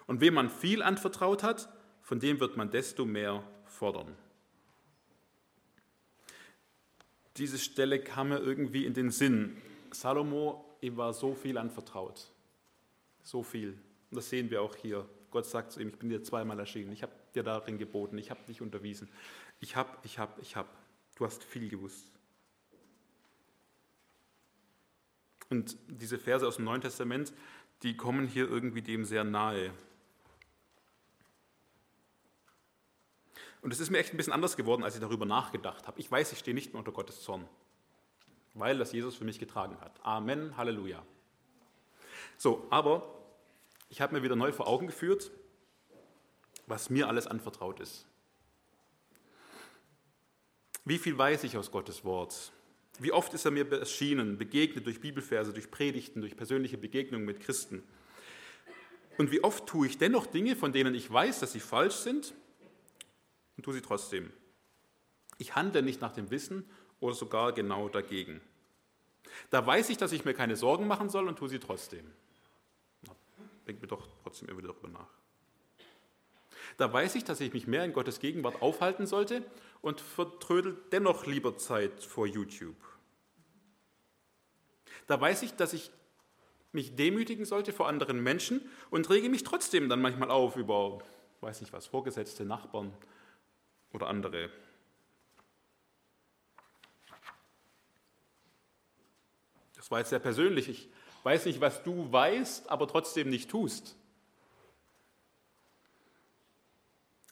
[0.06, 1.72] Und wem man viel anvertraut hat,
[2.02, 4.14] von dem wird man desto mehr fordern.
[7.38, 9.56] Diese Stelle kam mir irgendwie in den Sinn.
[9.90, 12.30] Salomo, ihm war so viel anvertraut.
[13.22, 13.70] So viel.
[14.10, 15.08] Und das sehen wir auch hier.
[15.30, 16.92] Gott sagt zu ihm, ich bin dir zweimal erschienen.
[16.92, 18.18] Ich habe dir darin geboten.
[18.18, 19.08] Ich habe dich unterwiesen.
[19.60, 20.68] Ich habe, ich habe, ich habe.
[21.16, 22.12] Du hast viel gewusst.
[25.50, 27.32] Und diese Verse aus dem Neuen Testament,
[27.82, 29.72] die kommen hier irgendwie dem sehr nahe.
[33.60, 35.98] Und es ist mir echt ein bisschen anders geworden, als ich darüber nachgedacht habe.
[36.00, 37.48] Ich weiß, ich stehe nicht mehr unter Gottes Zorn,
[38.54, 39.98] weil das Jesus für mich getragen hat.
[40.04, 41.04] Amen, Halleluja.
[42.36, 43.14] So, aber
[43.88, 45.30] ich habe mir wieder neu vor Augen geführt,
[46.66, 48.06] was mir alles anvertraut ist.
[50.84, 52.52] Wie viel weiß ich aus Gottes Wort?
[52.98, 57.40] Wie oft ist er mir erschienen, begegnet durch Bibelverse, durch Predigten, durch persönliche Begegnungen mit
[57.40, 57.82] Christen?
[59.18, 62.34] Und wie oft tue ich dennoch Dinge, von denen ich weiß, dass sie falsch sind
[63.56, 64.32] und tue sie trotzdem?
[65.38, 66.64] Ich handle nicht nach dem Wissen
[67.00, 68.40] oder sogar genau dagegen.
[69.50, 72.04] Da weiß ich, dass ich mir keine Sorgen machen soll und tue sie trotzdem.
[73.66, 75.08] Denkt mir doch trotzdem immer wieder darüber nach.
[76.76, 79.44] Da weiß ich, dass ich mich mehr in Gottes Gegenwart aufhalten sollte
[79.82, 82.76] und vertrödel dennoch lieber Zeit vor YouTube.
[85.08, 85.90] Da weiß ich, dass ich
[86.72, 90.98] mich demütigen sollte vor anderen Menschen und rege mich trotzdem dann manchmal auf über,
[91.40, 92.92] weiß nicht was, Vorgesetzte, Nachbarn
[93.92, 94.50] oder andere.
[99.74, 100.68] Das war jetzt sehr persönlich.
[100.68, 100.90] Ich
[101.22, 103.96] weiß nicht, was du weißt, aber trotzdem nicht tust.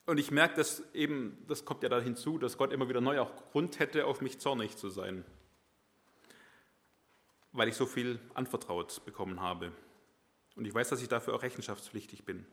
[0.07, 3.21] Und ich merke, dass eben, das kommt ja da hinzu, dass Gott immer wieder neu
[3.21, 5.27] auch Grund hätte, auf mich zornig zu sein,
[7.57, 9.73] weil ich so viel anvertraut bekommen habe.
[10.55, 12.47] Und ich weiß, dass ich dafür auch rechenschaftspflichtig bin.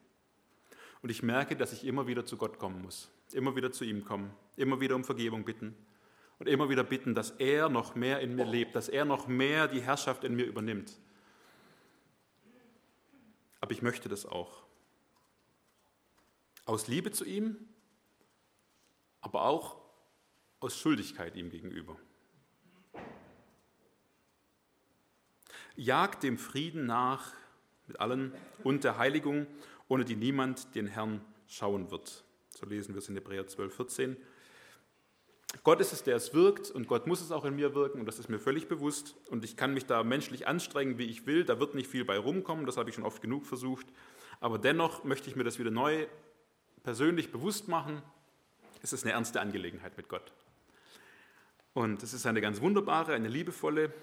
[1.02, 4.06] Und ich merke, dass ich immer wieder zu Gott kommen muss, immer wieder zu ihm
[4.06, 5.76] kommen, immer wieder um Vergebung bitten
[6.40, 9.68] und immer wieder bitten, dass er noch mehr in mir lebt, dass er noch mehr
[9.68, 10.98] die Herrschaft in mir übernimmt.
[13.60, 14.64] Aber ich möchte das auch.
[16.66, 17.58] Aus Liebe zu ihm,
[19.20, 19.78] aber auch
[20.62, 21.98] aus Schuldigkeit ihm gegenüber.
[25.76, 27.32] Jagt dem Frieden nach
[27.88, 28.34] mit allen
[28.64, 29.48] und der Heiligung,
[29.88, 32.24] ohne die niemand den Herrn schauen wird.
[32.50, 34.18] So lesen wir es in Hebräer 12, 14.
[35.64, 38.08] Gott ist es, der es wirkt und Gott muss es auch in mir wirken und
[38.08, 41.44] das ist mir völlig bewusst und ich kann mich da menschlich anstrengen, wie ich will,
[41.44, 43.86] da wird nicht viel bei rumkommen, das habe ich schon oft genug versucht,
[44.40, 46.08] aber dennoch möchte ich mir das wieder neu
[46.82, 48.02] persönlich bewusst machen,
[48.82, 50.34] es ist eine ernste Angelegenheit mit Gott.
[51.74, 53.94] Und es ist eine ganz wunderbare, eine liebevolle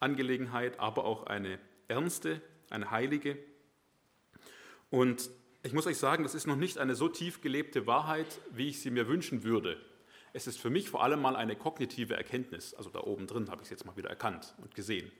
[0.00, 1.58] Angelegenheit, aber auch eine
[1.88, 3.38] ernste, eine heilige.
[4.90, 5.30] Und
[5.62, 8.80] ich muss euch sagen, das ist noch nicht eine so tief gelebte Wahrheit, wie ich
[8.80, 9.76] sie mir wünschen würde.
[10.32, 12.74] Es ist für mich vor allem mal eine kognitive Erkenntnis.
[12.74, 15.10] Also da oben drin habe ich es jetzt mal wieder erkannt und gesehen.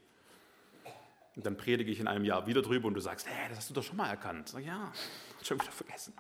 [1.37, 3.71] Und dann predige ich in einem Jahr wieder drüber und du sagst, hey, das hast
[3.71, 4.49] du doch schon mal erkannt.
[4.49, 4.93] Sag, ja,
[5.43, 6.15] schon wieder vergessen.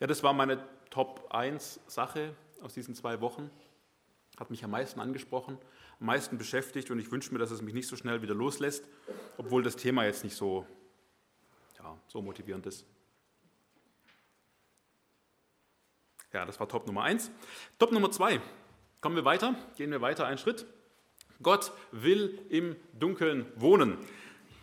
[0.00, 3.50] Ja, das war meine Top 1 Sache aus diesen zwei Wochen.
[4.38, 5.58] Hat mich am meisten angesprochen,
[6.00, 8.88] am meisten beschäftigt und ich wünsche mir, dass es mich nicht so schnell wieder loslässt,
[9.36, 10.66] obwohl das Thema jetzt nicht so,
[11.78, 12.84] ja, so motivierend ist.
[16.32, 17.30] Ja, das war Top Nummer 1.
[17.78, 18.40] Top Nummer 2.
[19.00, 20.66] Kommen wir weiter, gehen wir weiter einen Schritt.
[21.42, 23.98] Gott will im Dunkeln wohnen.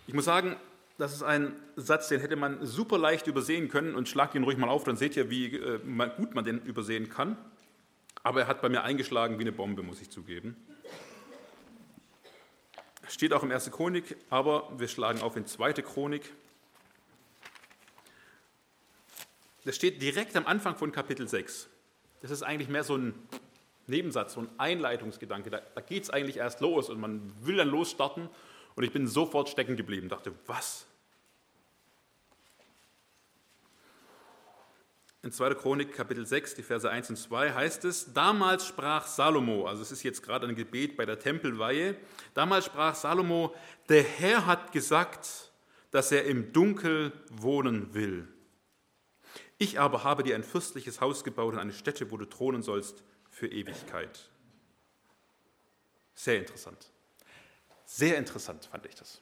[0.06, 0.56] Ich muss sagen,
[0.98, 4.58] das ist ein Satz, den hätte man super leicht übersehen können und schlagt ihn ruhig
[4.58, 5.78] mal auf, dann seht ihr, wie äh,
[6.16, 7.38] gut man den übersehen kann.
[8.22, 10.56] Aber er hat bei mir eingeschlagen wie eine Bombe, muss ich zugeben.
[13.08, 13.70] Steht auch im 1.
[13.70, 15.74] Chronik, aber wir schlagen auf in 2.
[15.74, 16.32] Chronik.
[19.64, 21.68] Das steht direkt am Anfang von Kapitel 6.
[22.20, 23.14] Das ist eigentlich mehr so ein
[23.86, 25.50] Nebensatz, so ein Einleitungsgedanke.
[25.50, 28.28] Da, da geht es eigentlich erst los und man will dann losstarten.
[28.74, 30.86] Und ich bin sofort stecken geblieben, dachte, was?
[35.24, 35.54] In 2.
[35.54, 39.92] Chronik Kapitel 6, die Verse 1 und 2 heißt es, damals sprach Salomo, also es
[39.92, 41.96] ist jetzt gerade ein Gebet bei der Tempelweihe,
[42.34, 43.54] damals sprach Salomo,
[43.88, 45.52] der Herr hat gesagt,
[45.92, 48.26] dass er im Dunkel wohnen will.
[49.58, 53.04] Ich aber habe dir ein fürstliches Haus gebaut und eine Stätte, wo du thronen sollst
[53.30, 54.28] für Ewigkeit.
[56.16, 56.90] Sehr interessant.
[57.84, 59.20] Sehr interessant fand ich das.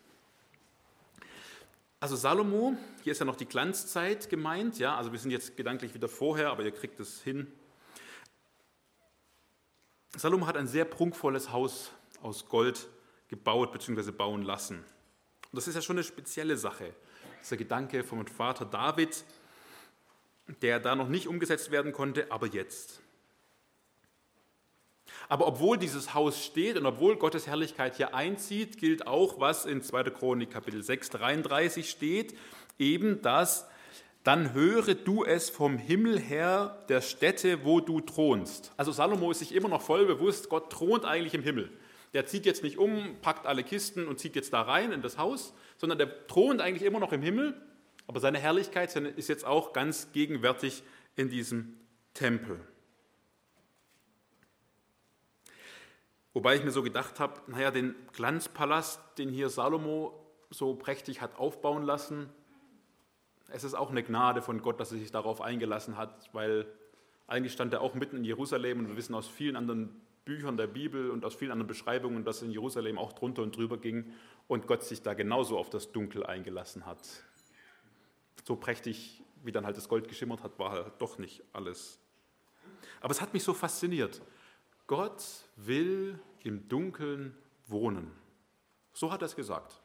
[2.03, 5.93] Also Salomo, hier ist ja noch die Glanzzeit gemeint, ja, also wir sind jetzt gedanklich
[5.93, 7.47] wieder vorher, aber ihr kriegt es hin.
[10.17, 12.89] Salomo hat ein sehr prunkvolles Haus aus Gold
[13.29, 14.13] gebaut bzw.
[14.13, 14.77] bauen lassen.
[14.79, 16.95] Und das ist ja schon eine spezielle Sache.
[17.35, 19.23] Das ist der Gedanke vom Vater David,
[20.63, 23.00] der da noch nicht umgesetzt werden konnte, aber jetzt.
[25.31, 29.81] Aber obwohl dieses Haus steht und obwohl Gottes Herrlichkeit hier einzieht, gilt auch, was in
[29.81, 30.05] 2.
[30.11, 32.37] Chronik Kapitel 6, 33 steht,
[32.79, 33.67] eben das,
[34.25, 38.73] dann höre du es vom Himmel her der Stätte, wo du thronst.
[38.77, 41.71] Also Salomo ist sich immer noch voll bewusst, Gott thront eigentlich im Himmel.
[42.13, 45.17] Der zieht jetzt nicht um, packt alle Kisten und zieht jetzt da rein in das
[45.17, 47.55] Haus, sondern der thront eigentlich immer noch im Himmel
[48.11, 50.83] aber seine Herrlichkeit ist jetzt auch ganz gegenwärtig
[51.15, 51.77] in diesem
[52.13, 52.59] Tempel.
[56.33, 60.15] Wobei ich mir so gedacht habe, naja, den Glanzpalast, den hier Salomo
[60.51, 62.31] so prächtig hat aufbauen lassen,
[63.49, 66.67] es ist auch eine Gnade von Gott, dass er sich darauf eingelassen hat, weil
[67.27, 70.69] eigentlich stand er auch mitten in Jerusalem und wir wissen aus vielen anderen Büchern der
[70.69, 74.13] Bibel und aus vielen anderen Beschreibungen, dass in Jerusalem auch drunter und drüber ging
[74.47, 77.01] und Gott sich da genauso auf das Dunkel eingelassen hat
[78.51, 82.01] so prächtig, wie dann halt das Gold geschimmert hat, war halt doch nicht alles.
[83.01, 84.21] Aber es hat mich so fasziniert.
[84.91, 85.23] Gott
[85.55, 87.33] will im Dunkeln
[87.69, 88.11] wohnen.
[88.93, 89.81] So hat er es gesagt.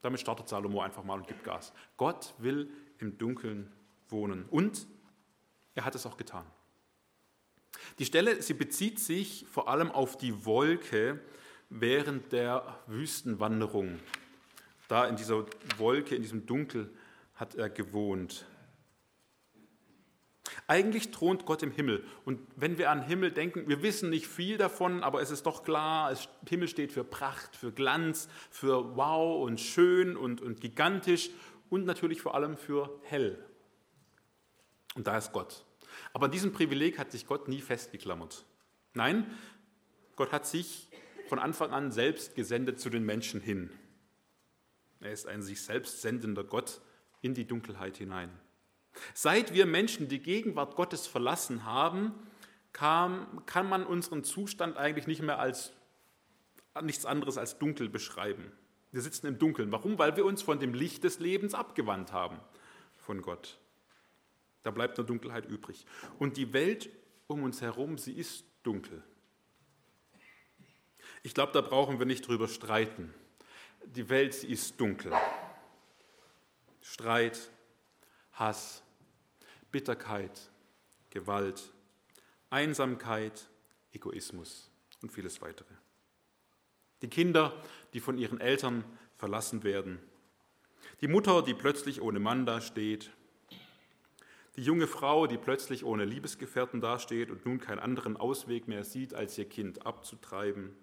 [0.00, 1.72] Damit startet Salomo einfach mal und gibt Gas.
[1.96, 3.72] Gott will im Dunkeln
[4.10, 4.44] wohnen.
[4.48, 4.86] Und
[5.74, 6.46] er hat es auch getan.
[7.98, 11.18] Die Stelle, sie bezieht sich vor allem auf die Wolke
[11.68, 13.98] während der Wüstenwanderung.
[14.86, 15.46] Da in dieser
[15.78, 16.94] Wolke, in diesem Dunkel
[17.34, 18.46] hat er gewohnt.
[20.66, 22.04] Eigentlich thront Gott im Himmel.
[22.24, 25.64] Und wenn wir an Himmel denken, wir wissen nicht viel davon, aber es ist doch
[25.64, 31.30] klar, es, Himmel steht für Pracht, für Glanz, für Wow und schön und, und gigantisch
[31.68, 33.44] und natürlich vor allem für hell.
[34.94, 35.64] Und da ist Gott.
[36.12, 38.44] Aber an diesem Privileg hat sich Gott nie festgeklammert.
[38.94, 39.26] Nein,
[40.16, 40.88] Gott hat sich
[41.28, 43.70] von Anfang an selbst gesendet zu den Menschen hin.
[45.00, 46.80] Er ist ein sich selbst sendender Gott
[47.22, 48.30] in die Dunkelheit hinein.
[49.14, 52.12] Seit wir Menschen die Gegenwart Gottes verlassen haben,
[52.72, 55.72] kam, kann man unseren Zustand eigentlich nicht mehr als
[56.82, 58.50] nichts anderes als dunkel beschreiben.
[58.92, 59.72] Wir sitzen im Dunkeln.
[59.72, 59.98] Warum?
[59.98, 62.38] Weil wir uns von dem Licht des Lebens abgewandt haben
[62.96, 63.58] von Gott.
[64.62, 65.86] Da bleibt nur Dunkelheit übrig.
[66.18, 66.90] Und die Welt
[67.26, 69.02] um uns herum, sie ist dunkel.
[71.22, 73.12] Ich glaube, da brauchen wir nicht drüber streiten.
[73.84, 75.12] Die Welt, sie ist dunkel.
[76.80, 77.50] Streit,
[78.32, 78.81] Hass,
[79.72, 80.50] Bitterkeit,
[81.10, 81.72] Gewalt,
[82.50, 83.48] Einsamkeit,
[83.92, 85.74] Egoismus und vieles weitere.
[87.00, 87.52] Die Kinder,
[87.94, 88.84] die von ihren Eltern
[89.16, 89.98] verlassen werden.
[91.00, 93.10] Die Mutter, die plötzlich ohne Mann dasteht.
[94.56, 99.14] Die junge Frau, die plötzlich ohne Liebesgefährten dasteht und nun keinen anderen Ausweg mehr sieht,
[99.14, 100.76] als ihr Kind abzutreiben.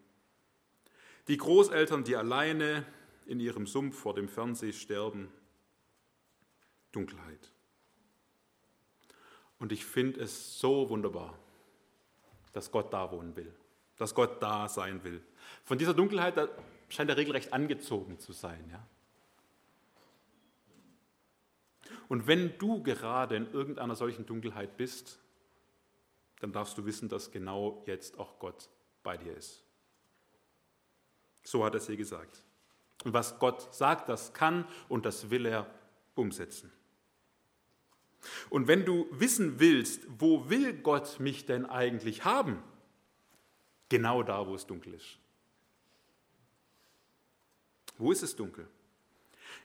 [1.27, 2.85] Die Großeltern, die alleine
[3.27, 5.31] in ihrem Sumpf vor dem Fernseher sterben.
[6.91, 7.51] Dunkelheit.
[9.59, 11.37] Und ich finde es so wunderbar,
[12.53, 13.53] dass Gott da wohnen will,
[13.97, 15.21] dass Gott da sein will.
[15.63, 16.35] Von dieser Dunkelheit
[16.87, 18.67] scheint er regelrecht angezogen zu sein.
[18.71, 18.85] Ja?
[22.07, 25.19] Und wenn du gerade in irgendeiner solchen Dunkelheit bist,
[26.39, 28.69] dann darfst du wissen, dass genau jetzt auch Gott
[29.03, 29.63] bei dir ist.
[31.43, 32.43] So hat er es hier gesagt.
[33.03, 35.67] Und was Gott sagt, das kann und das will er
[36.15, 36.71] umsetzen.
[38.49, 42.61] Und wenn du wissen willst, wo will Gott mich denn eigentlich haben?
[43.89, 45.17] Genau da, wo es dunkel ist.
[47.97, 48.67] Wo ist es dunkel?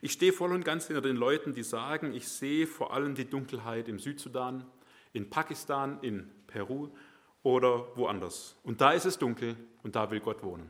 [0.01, 3.29] Ich stehe voll und ganz hinter den Leuten, die sagen, ich sehe vor allem die
[3.29, 4.65] Dunkelheit im Südsudan,
[5.13, 6.89] in Pakistan, in Peru
[7.43, 8.57] oder woanders.
[8.63, 10.69] Und da ist es dunkel und da will Gott wohnen.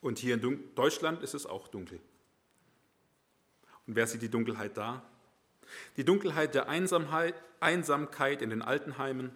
[0.00, 2.00] Und hier in Deutschland ist es auch dunkel.
[3.88, 5.02] Und wer sieht die Dunkelheit da?
[5.96, 9.32] Die Dunkelheit der Einsamkeit, Einsamkeit in den Altenheimen,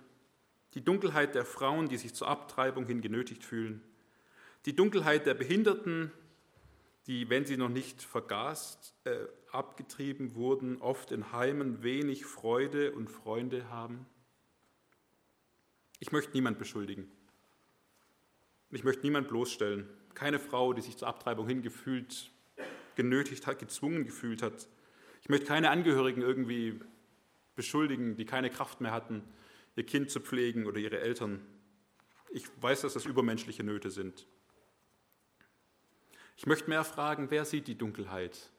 [0.74, 3.82] die Dunkelheit der Frauen, die sich zur Abtreibung hin genötigt fühlen,
[4.66, 6.12] die Dunkelheit der Behinderten,
[7.06, 9.16] die, wenn sie noch nicht vergast, äh,
[9.50, 14.06] abgetrieben wurden, oft in Heimen wenig Freude und Freunde haben.
[15.98, 17.10] Ich möchte niemand beschuldigen.
[18.70, 19.88] Ich möchte niemand bloßstellen.
[20.14, 22.30] Keine Frau, die sich zur Abtreibung hingefühlt,
[22.94, 24.68] genötigt hat, gezwungen gefühlt hat.
[25.20, 26.80] Ich möchte keine Angehörigen irgendwie
[27.54, 29.22] beschuldigen, die keine Kraft mehr hatten,
[29.76, 31.40] ihr Kind zu pflegen oder ihre Eltern.
[32.30, 34.26] Ich weiß, dass das übermenschliche Nöte sind.
[36.36, 38.50] Ich möchte mehr fragen, wer sieht die Dunkelheit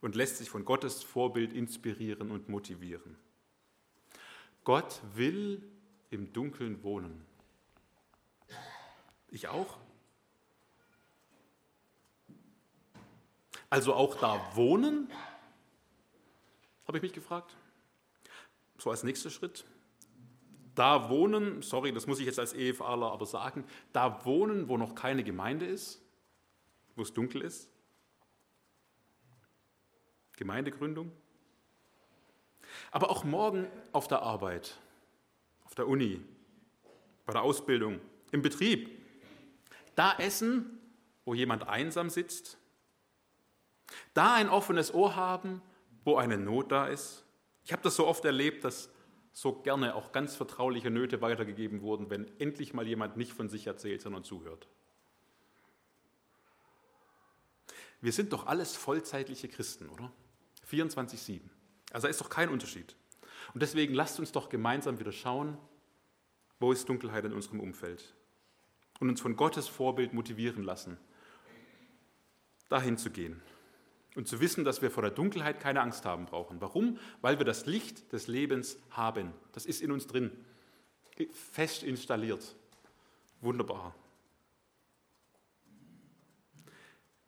[0.00, 3.16] und lässt sich von Gottes Vorbild inspirieren und motivieren.
[4.64, 5.62] Gott will
[6.10, 7.24] im Dunkeln wohnen.
[9.30, 9.78] Ich auch.
[13.70, 15.10] Also auch da wohnen?
[16.86, 17.54] Habe ich mich gefragt.
[18.78, 19.64] So als nächster Schritt.
[20.74, 24.94] Da wohnen, sorry, das muss ich jetzt als EFAler aber sagen, da wohnen, wo noch
[24.94, 26.00] keine Gemeinde ist
[26.98, 27.70] wo es dunkel ist?
[30.36, 31.12] Gemeindegründung?
[32.90, 34.76] Aber auch morgen auf der Arbeit,
[35.64, 36.20] auf der Uni,
[37.24, 38.00] bei der Ausbildung,
[38.32, 38.90] im Betrieb.
[39.94, 40.80] Da essen,
[41.24, 42.58] wo jemand einsam sitzt.
[44.14, 45.62] Da ein offenes Ohr haben,
[46.04, 47.24] wo eine Not da ist.
[47.64, 48.90] Ich habe das so oft erlebt, dass
[49.32, 53.66] so gerne auch ganz vertrauliche Nöte weitergegeben wurden, wenn endlich mal jemand nicht von sich
[53.66, 54.68] erzählt, sondern zuhört.
[58.00, 60.12] Wir sind doch alles vollzeitliche Christen, oder?
[60.70, 61.40] 24-7.
[61.92, 62.96] Also da ist doch kein Unterschied.
[63.54, 65.56] Und deswegen lasst uns doch gemeinsam wieder schauen,
[66.60, 68.14] wo ist Dunkelheit in unserem Umfeld.
[69.00, 70.98] Und uns von Gottes Vorbild motivieren lassen,
[72.68, 73.40] dahin zu gehen.
[74.14, 76.60] Und zu wissen, dass wir vor der Dunkelheit keine Angst haben brauchen.
[76.60, 76.98] Warum?
[77.20, 79.32] Weil wir das Licht des Lebens haben.
[79.52, 80.32] Das ist in uns drin,
[81.30, 82.56] fest installiert.
[83.40, 83.94] Wunderbar.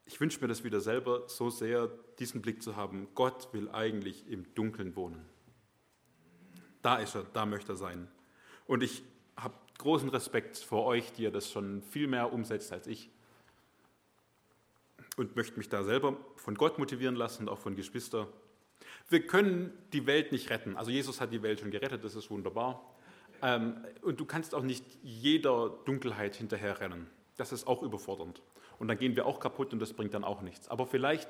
[0.06, 1.88] Ich wünsche mir das wieder selber so sehr,
[2.18, 3.06] diesen Blick zu haben.
[3.14, 5.24] Gott will eigentlich im Dunkeln wohnen.
[6.82, 8.08] Da ist er, da möchte er sein.
[8.66, 9.04] Und ich
[9.36, 13.10] habe großen Respekt vor euch, die ihr das schon viel mehr umsetzt als ich.
[15.20, 18.26] Und möchte mich da selber von Gott motivieren lassen und auch von Geschwistern.
[19.10, 20.78] Wir können die Welt nicht retten.
[20.78, 22.82] Also Jesus hat die Welt schon gerettet, das ist wunderbar.
[23.42, 27.06] Ähm, und du kannst auch nicht jeder Dunkelheit hinterherrennen.
[27.36, 28.40] Das ist auch überfordernd
[28.78, 30.68] und dann gehen wir auch kaputt und das bringt dann auch nichts.
[30.68, 31.28] Aber vielleicht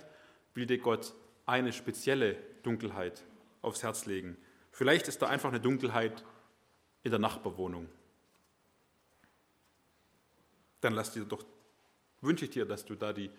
[0.55, 1.13] will dir Gott
[1.45, 3.25] eine spezielle Dunkelheit
[3.61, 4.37] aufs Herz legen.
[4.71, 6.25] Vielleicht ist da einfach eine Dunkelheit
[7.03, 7.89] in der Nachbarwohnung.
[10.81, 11.45] Dann lass dir doch,
[12.21, 13.31] wünsche ich dir, dass du da die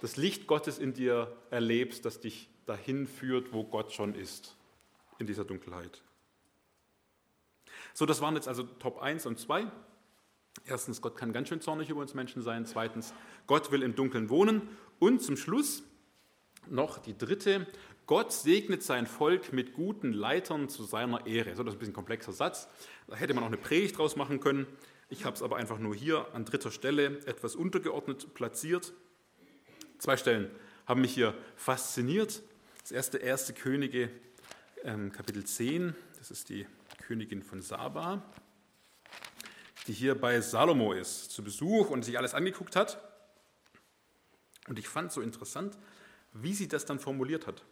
[0.00, 4.56] das Licht Gottes in dir erlebst, das dich dahin führt, wo Gott schon ist,
[5.18, 6.02] in dieser Dunkelheit.
[7.94, 9.66] So, das waren jetzt also Top 1 und 2.
[10.64, 12.66] Erstens, Gott kann ganz schön zornig über uns Menschen sein.
[12.66, 13.14] Zweitens,
[13.46, 14.68] Gott will im Dunkeln wohnen.
[14.98, 15.82] Und zum Schluss
[16.68, 17.66] noch die dritte,
[18.06, 21.54] Gott segnet sein Volk mit guten Leitern zu seiner Ehre.
[21.54, 22.68] So, das ist ein bisschen komplexer Satz.
[23.06, 24.66] Da hätte man auch eine Predigt draus machen können.
[25.08, 28.92] Ich habe es aber einfach nur hier an dritter Stelle etwas untergeordnet platziert.
[29.98, 30.50] Zwei Stellen
[30.86, 32.42] haben mich hier fasziniert.
[32.82, 34.10] Das erste, erste Könige,
[34.84, 36.66] ähm, Kapitel 10, das ist die
[37.06, 38.22] Königin von Saba,
[39.86, 43.02] die hier bei Salomo ist, zu Besuch und sich alles angeguckt hat.
[44.68, 45.78] Und ich fand so interessant,
[46.32, 47.62] wie sie das dann formuliert hat.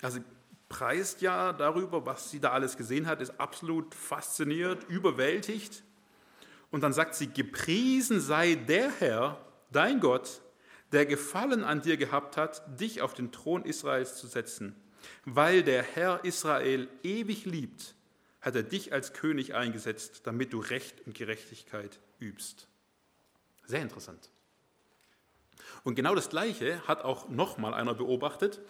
[0.00, 0.20] Also
[0.68, 5.82] preist ja darüber, was sie da alles gesehen hat, ist absolut fasziniert, überwältigt.
[6.70, 10.40] Und dann sagt sie, gepriesen sei der Herr, dein Gott,
[10.94, 14.74] der Gefallen an dir gehabt hat, dich auf den Thron Israels zu setzen.
[15.24, 17.94] Weil der Herr Israel ewig liebt,
[18.40, 22.68] hat er dich als König eingesetzt, damit du Recht und Gerechtigkeit übst.
[23.66, 24.30] Sehr interessant.
[25.82, 28.60] Und genau das Gleiche hat auch nochmal einer beobachtet.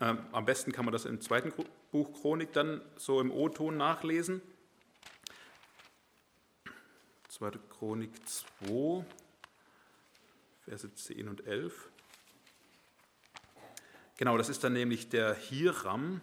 [0.00, 1.52] Ähm, am besten kann man das im zweiten
[1.90, 4.40] Buch Chronik dann so im O-Ton nachlesen.
[7.28, 7.50] 2.
[7.70, 9.04] Chronik 2,
[10.64, 11.90] Verse 10 und 11.
[14.16, 16.20] Genau, das ist dann nämlich der Hiram,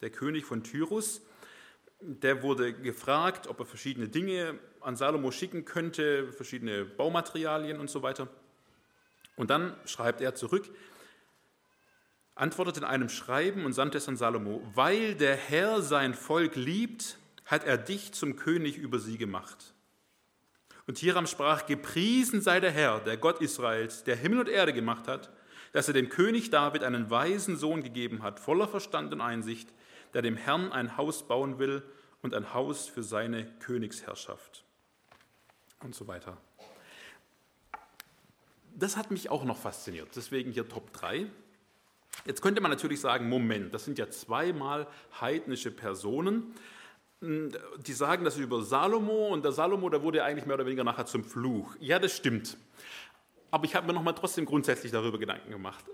[0.00, 1.20] der König von Tyrus.
[2.00, 8.02] Der wurde gefragt, ob er verschiedene Dinge an Salomo schicken könnte, verschiedene Baumaterialien und so
[8.02, 8.28] weiter.
[9.36, 10.70] Und dann schreibt er zurück,
[12.34, 17.18] antwortet in einem Schreiben und sandte es an Salomo, weil der Herr sein Volk liebt,
[17.44, 19.74] hat er dich zum König über sie gemacht.
[20.88, 25.06] Und Hiram sprach, gepriesen sei der Herr, der Gott Israels, der Himmel und Erde gemacht
[25.06, 25.30] hat,
[25.72, 29.72] dass er dem König David einen weisen Sohn gegeben hat, voller Verstand und Einsicht,
[30.14, 31.84] der dem Herrn ein Haus bauen will
[32.22, 34.64] und ein Haus für seine Königsherrschaft.
[35.84, 36.38] Und so weiter
[38.78, 41.26] das hat mich auch noch fasziniert, deswegen hier Top 3.
[42.24, 44.86] Jetzt könnte man natürlich sagen, Moment, das sind ja zweimal
[45.20, 46.54] heidnische Personen,
[47.20, 50.84] die sagen das über Salomo und der Salomo, der wurde ja eigentlich mehr oder weniger
[50.84, 51.74] nachher zum Fluch.
[51.80, 52.56] Ja, das stimmt.
[53.50, 55.84] Aber ich habe mir noch mal trotzdem grundsätzlich darüber Gedanken gemacht.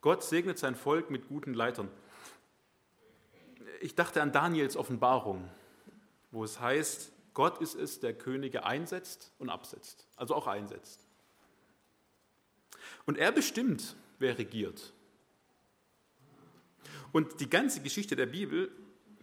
[0.00, 1.88] Gott segnet sein Volk mit guten Leitern.
[3.80, 5.48] Ich dachte an Daniels Offenbarung,
[6.30, 11.00] wo es heißt, Gott ist es, der Könige einsetzt und absetzt, also auch einsetzt.
[13.06, 14.92] Und er bestimmt, wer regiert.
[17.12, 18.70] Und die ganze Geschichte der Bibel,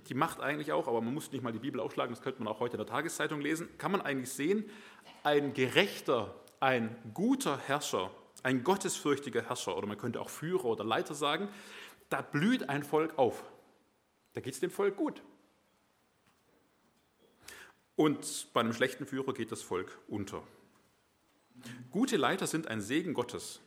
[0.10, 2.52] die macht eigentlich auch, aber man muss nicht mal die Bibel aufschlagen, das könnte man
[2.52, 4.70] auch heute in der Tageszeitung lesen, kann man eigentlich sehen,
[5.24, 8.12] ein gerechter, ein guter Herrscher,
[8.44, 11.50] ein gottesfürchtiger Herrscher, oder man könnte auch Führer oder Leiter sagen,
[12.10, 13.44] da blüht ein Volk auf.
[14.34, 15.22] Da geht es dem Volk gut.
[17.96, 20.44] Und bei einem schlechten Führer geht das Volk unter.
[21.92, 23.62] Gute Leiter sind ein Segen Gottes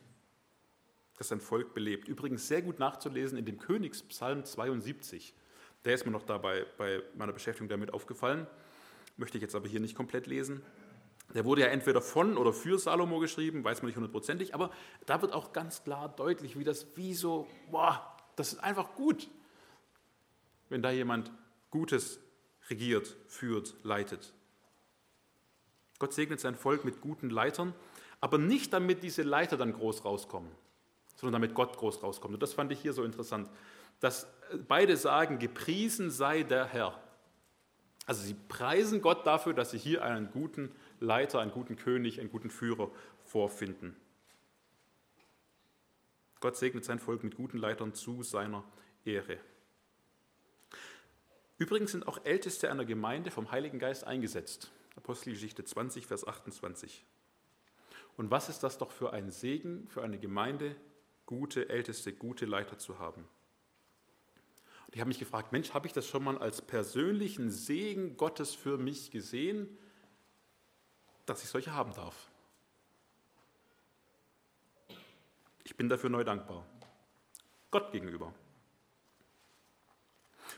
[1.17, 2.07] das sein Volk belebt.
[2.07, 5.33] Übrigens sehr gut nachzulesen in dem Königspsalm 72.
[5.85, 8.47] Der ist mir noch dabei bei meiner Beschäftigung damit aufgefallen.
[9.17, 10.63] Möchte ich jetzt aber hier nicht komplett lesen.
[11.33, 14.71] Der wurde ja entweder von oder für Salomo geschrieben, weiß man nicht hundertprozentig, aber
[15.05, 19.27] da wird auch ganz klar deutlich, wie das, wie so, boah, das ist einfach gut,
[20.69, 21.31] wenn da jemand
[21.71, 22.19] Gutes
[22.69, 24.33] regiert, führt, leitet.
[25.97, 27.73] Gott segnet sein Volk mit guten Leitern,
[28.21, 30.51] aber nicht damit diese Leiter dann groß rauskommen
[31.15, 32.33] sondern damit Gott groß rauskommt.
[32.33, 33.49] Und das fand ich hier so interessant,
[34.05, 34.31] dass
[34.67, 37.01] beide sagen, gepriesen sei der Herr.
[38.05, 42.29] Also sie preisen Gott dafür, dass sie hier einen guten Leiter, einen guten König, einen
[42.29, 42.91] guten Führer
[43.23, 43.95] vorfinden.
[46.39, 48.63] Gott segnet sein Volk mit guten Leitern zu seiner
[49.05, 49.39] Ehre.
[51.57, 54.71] Übrigens sind auch Älteste einer Gemeinde vom Heiligen Geist eingesetzt.
[54.97, 57.03] Apostelgeschichte 20, Vers 28.
[58.17, 60.75] Und was ist das doch für ein Segen für eine Gemeinde,
[61.25, 63.27] gute Älteste, gute Leiter zu haben.
[64.95, 68.55] Und ich habe mich gefragt, Mensch, habe ich das schon mal als persönlichen Segen Gottes
[68.55, 69.67] für mich gesehen,
[71.25, 72.15] dass ich solche haben darf?
[75.65, 76.65] Ich bin dafür neu dankbar.
[77.71, 78.33] Gott gegenüber.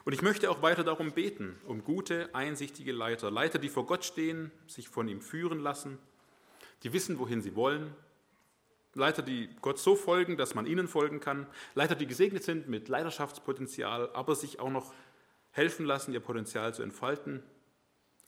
[0.06, 3.32] Und ich möchte auch weiter darum beten, um gute, einsichtige Leiter.
[3.32, 5.98] Leiter, die vor Gott stehen, sich von ihm führen lassen,
[6.84, 7.92] die wissen, wohin sie wollen,
[8.98, 11.48] Leiter, die Gott so folgen, dass man ihnen folgen kann.
[11.76, 14.94] Leiter, die gesegnet sind mit Leiterschaftspotenzial, aber sich auch noch
[15.52, 17.44] helfen lassen, ihr Potenzial zu entfalten.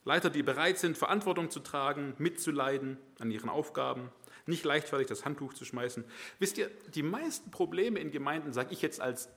[0.04, 4.10] Leiter, die bereit sind, Verantwortung zu tragen, mitzuleiden an ihren Aufgaben.
[4.46, 6.04] nicht leichtfertig das Handtuch zu schmeißen.
[6.38, 9.28] Wisst ihr, die meisten Probleme in Gemeinden, sage ich jetzt als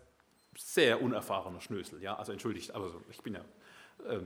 [0.57, 3.45] sehr unerfahrener Schnösel, ja, also entschuldigt, aber ich bin ja,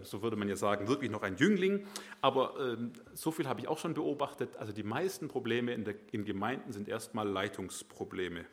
[0.03, 1.85] so würde man ja sagen, wirklich noch ein Jüngling,
[2.21, 5.95] aber ähm, so viel habe ich auch schon beobachtet, also die meisten Probleme in, der,
[6.11, 8.45] in Gemeinden sind erstmal Leitungsprobleme.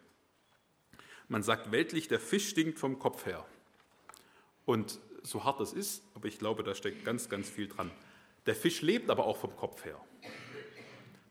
[1.28, 3.44] Man sagt weltlich, der Fisch stinkt vom Kopf her.
[4.66, 7.90] Und so hart das ist, aber ich glaube, da steckt ganz, ganz viel dran.
[8.46, 9.98] Der Fisch lebt aber auch vom Kopf her.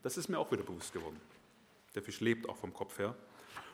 [0.01, 1.19] Das ist mir auch wieder bewusst geworden.
[1.95, 3.15] Der Fisch lebt auch vom Kopf her.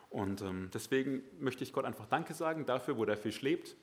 [0.10, 3.76] Und ähm, deswegen möchte ich Gott einfach Danke sagen dafür, wo der Fisch lebt.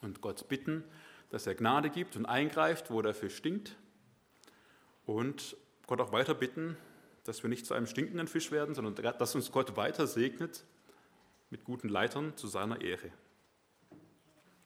[0.00, 0.84] Und Gott bitten,
[1.30, 3.76] dass er Gnade gibt und eingreift, wo der Fisch stinkt.
[5.06, 5.56] Und
[5.86, 6.76] Gott auch weiter bitten,
[7.24, 10.64] dass wir nicht zu einem stinkenden Fisch werden, sondern dass uns Gott weiter segnet
[11.50, 13.10] mit guten Leitern zu seiner Ehre.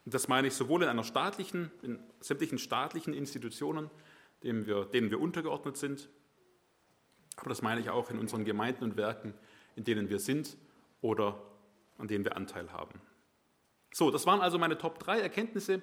[0.05, 3.91] Und das meine ich sowohl in einer staatlichen, in sämtlichen staatlichen Institutionen,
[4.43, 6.09] denen wir, denen wir untergeordnet sind,
[7.37, 9.35] aber das meine ich auch in unseren Gemeinden und Werken,
[9.77, 10.57] in denen wir sind
[11.01, 11.41] oder
[11.99, 13.01] an denen wir Anteil haben.
[13.93, 15.83] So, das waren also meine Top 3 Erkenntnisse.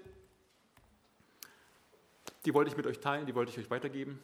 [2.46, 4.20] Die wollte ich mit euch teilen, die wollte ich euch weitergeben.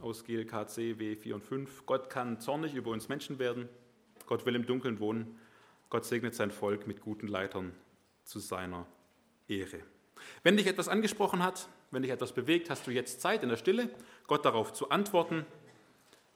[0.00, 1.84] Aus GLKC W4 und 5.
[1.84, 3.68] Gott kann zornig über uns Menschen werden.
[4.26, 5.36] Gott will im Dunkeln wohnen.
[5.90, 7.72] Gott segnet sein Volk mit guten Leitern
[8.22, 8.86] zu seiner
[9.48, 9.80] Ehre.
[10.44, 13.56] Wenn dich etwas angesprochen hat, wenn dich etwas bewegt, hast du jetzt Zeit in der
[13.56, 13.90] Stille,
[14.28, 15.44] Gott darauf zu antworten.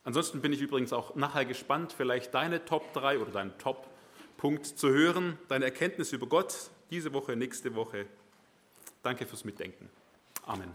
[0.02, 4.88] Ansonsten bin ich übrigens auch nachher gespannt, vielleicht deine Top 3 oder deinen Top-Punkt zu
[4.88, 8.06] hören, deine Erkenntnis über Gott diese Woche, nächste Woche.
[9.04, 9.88] Danke fürs Mitdenken.
[10.48, 10.72] Amen.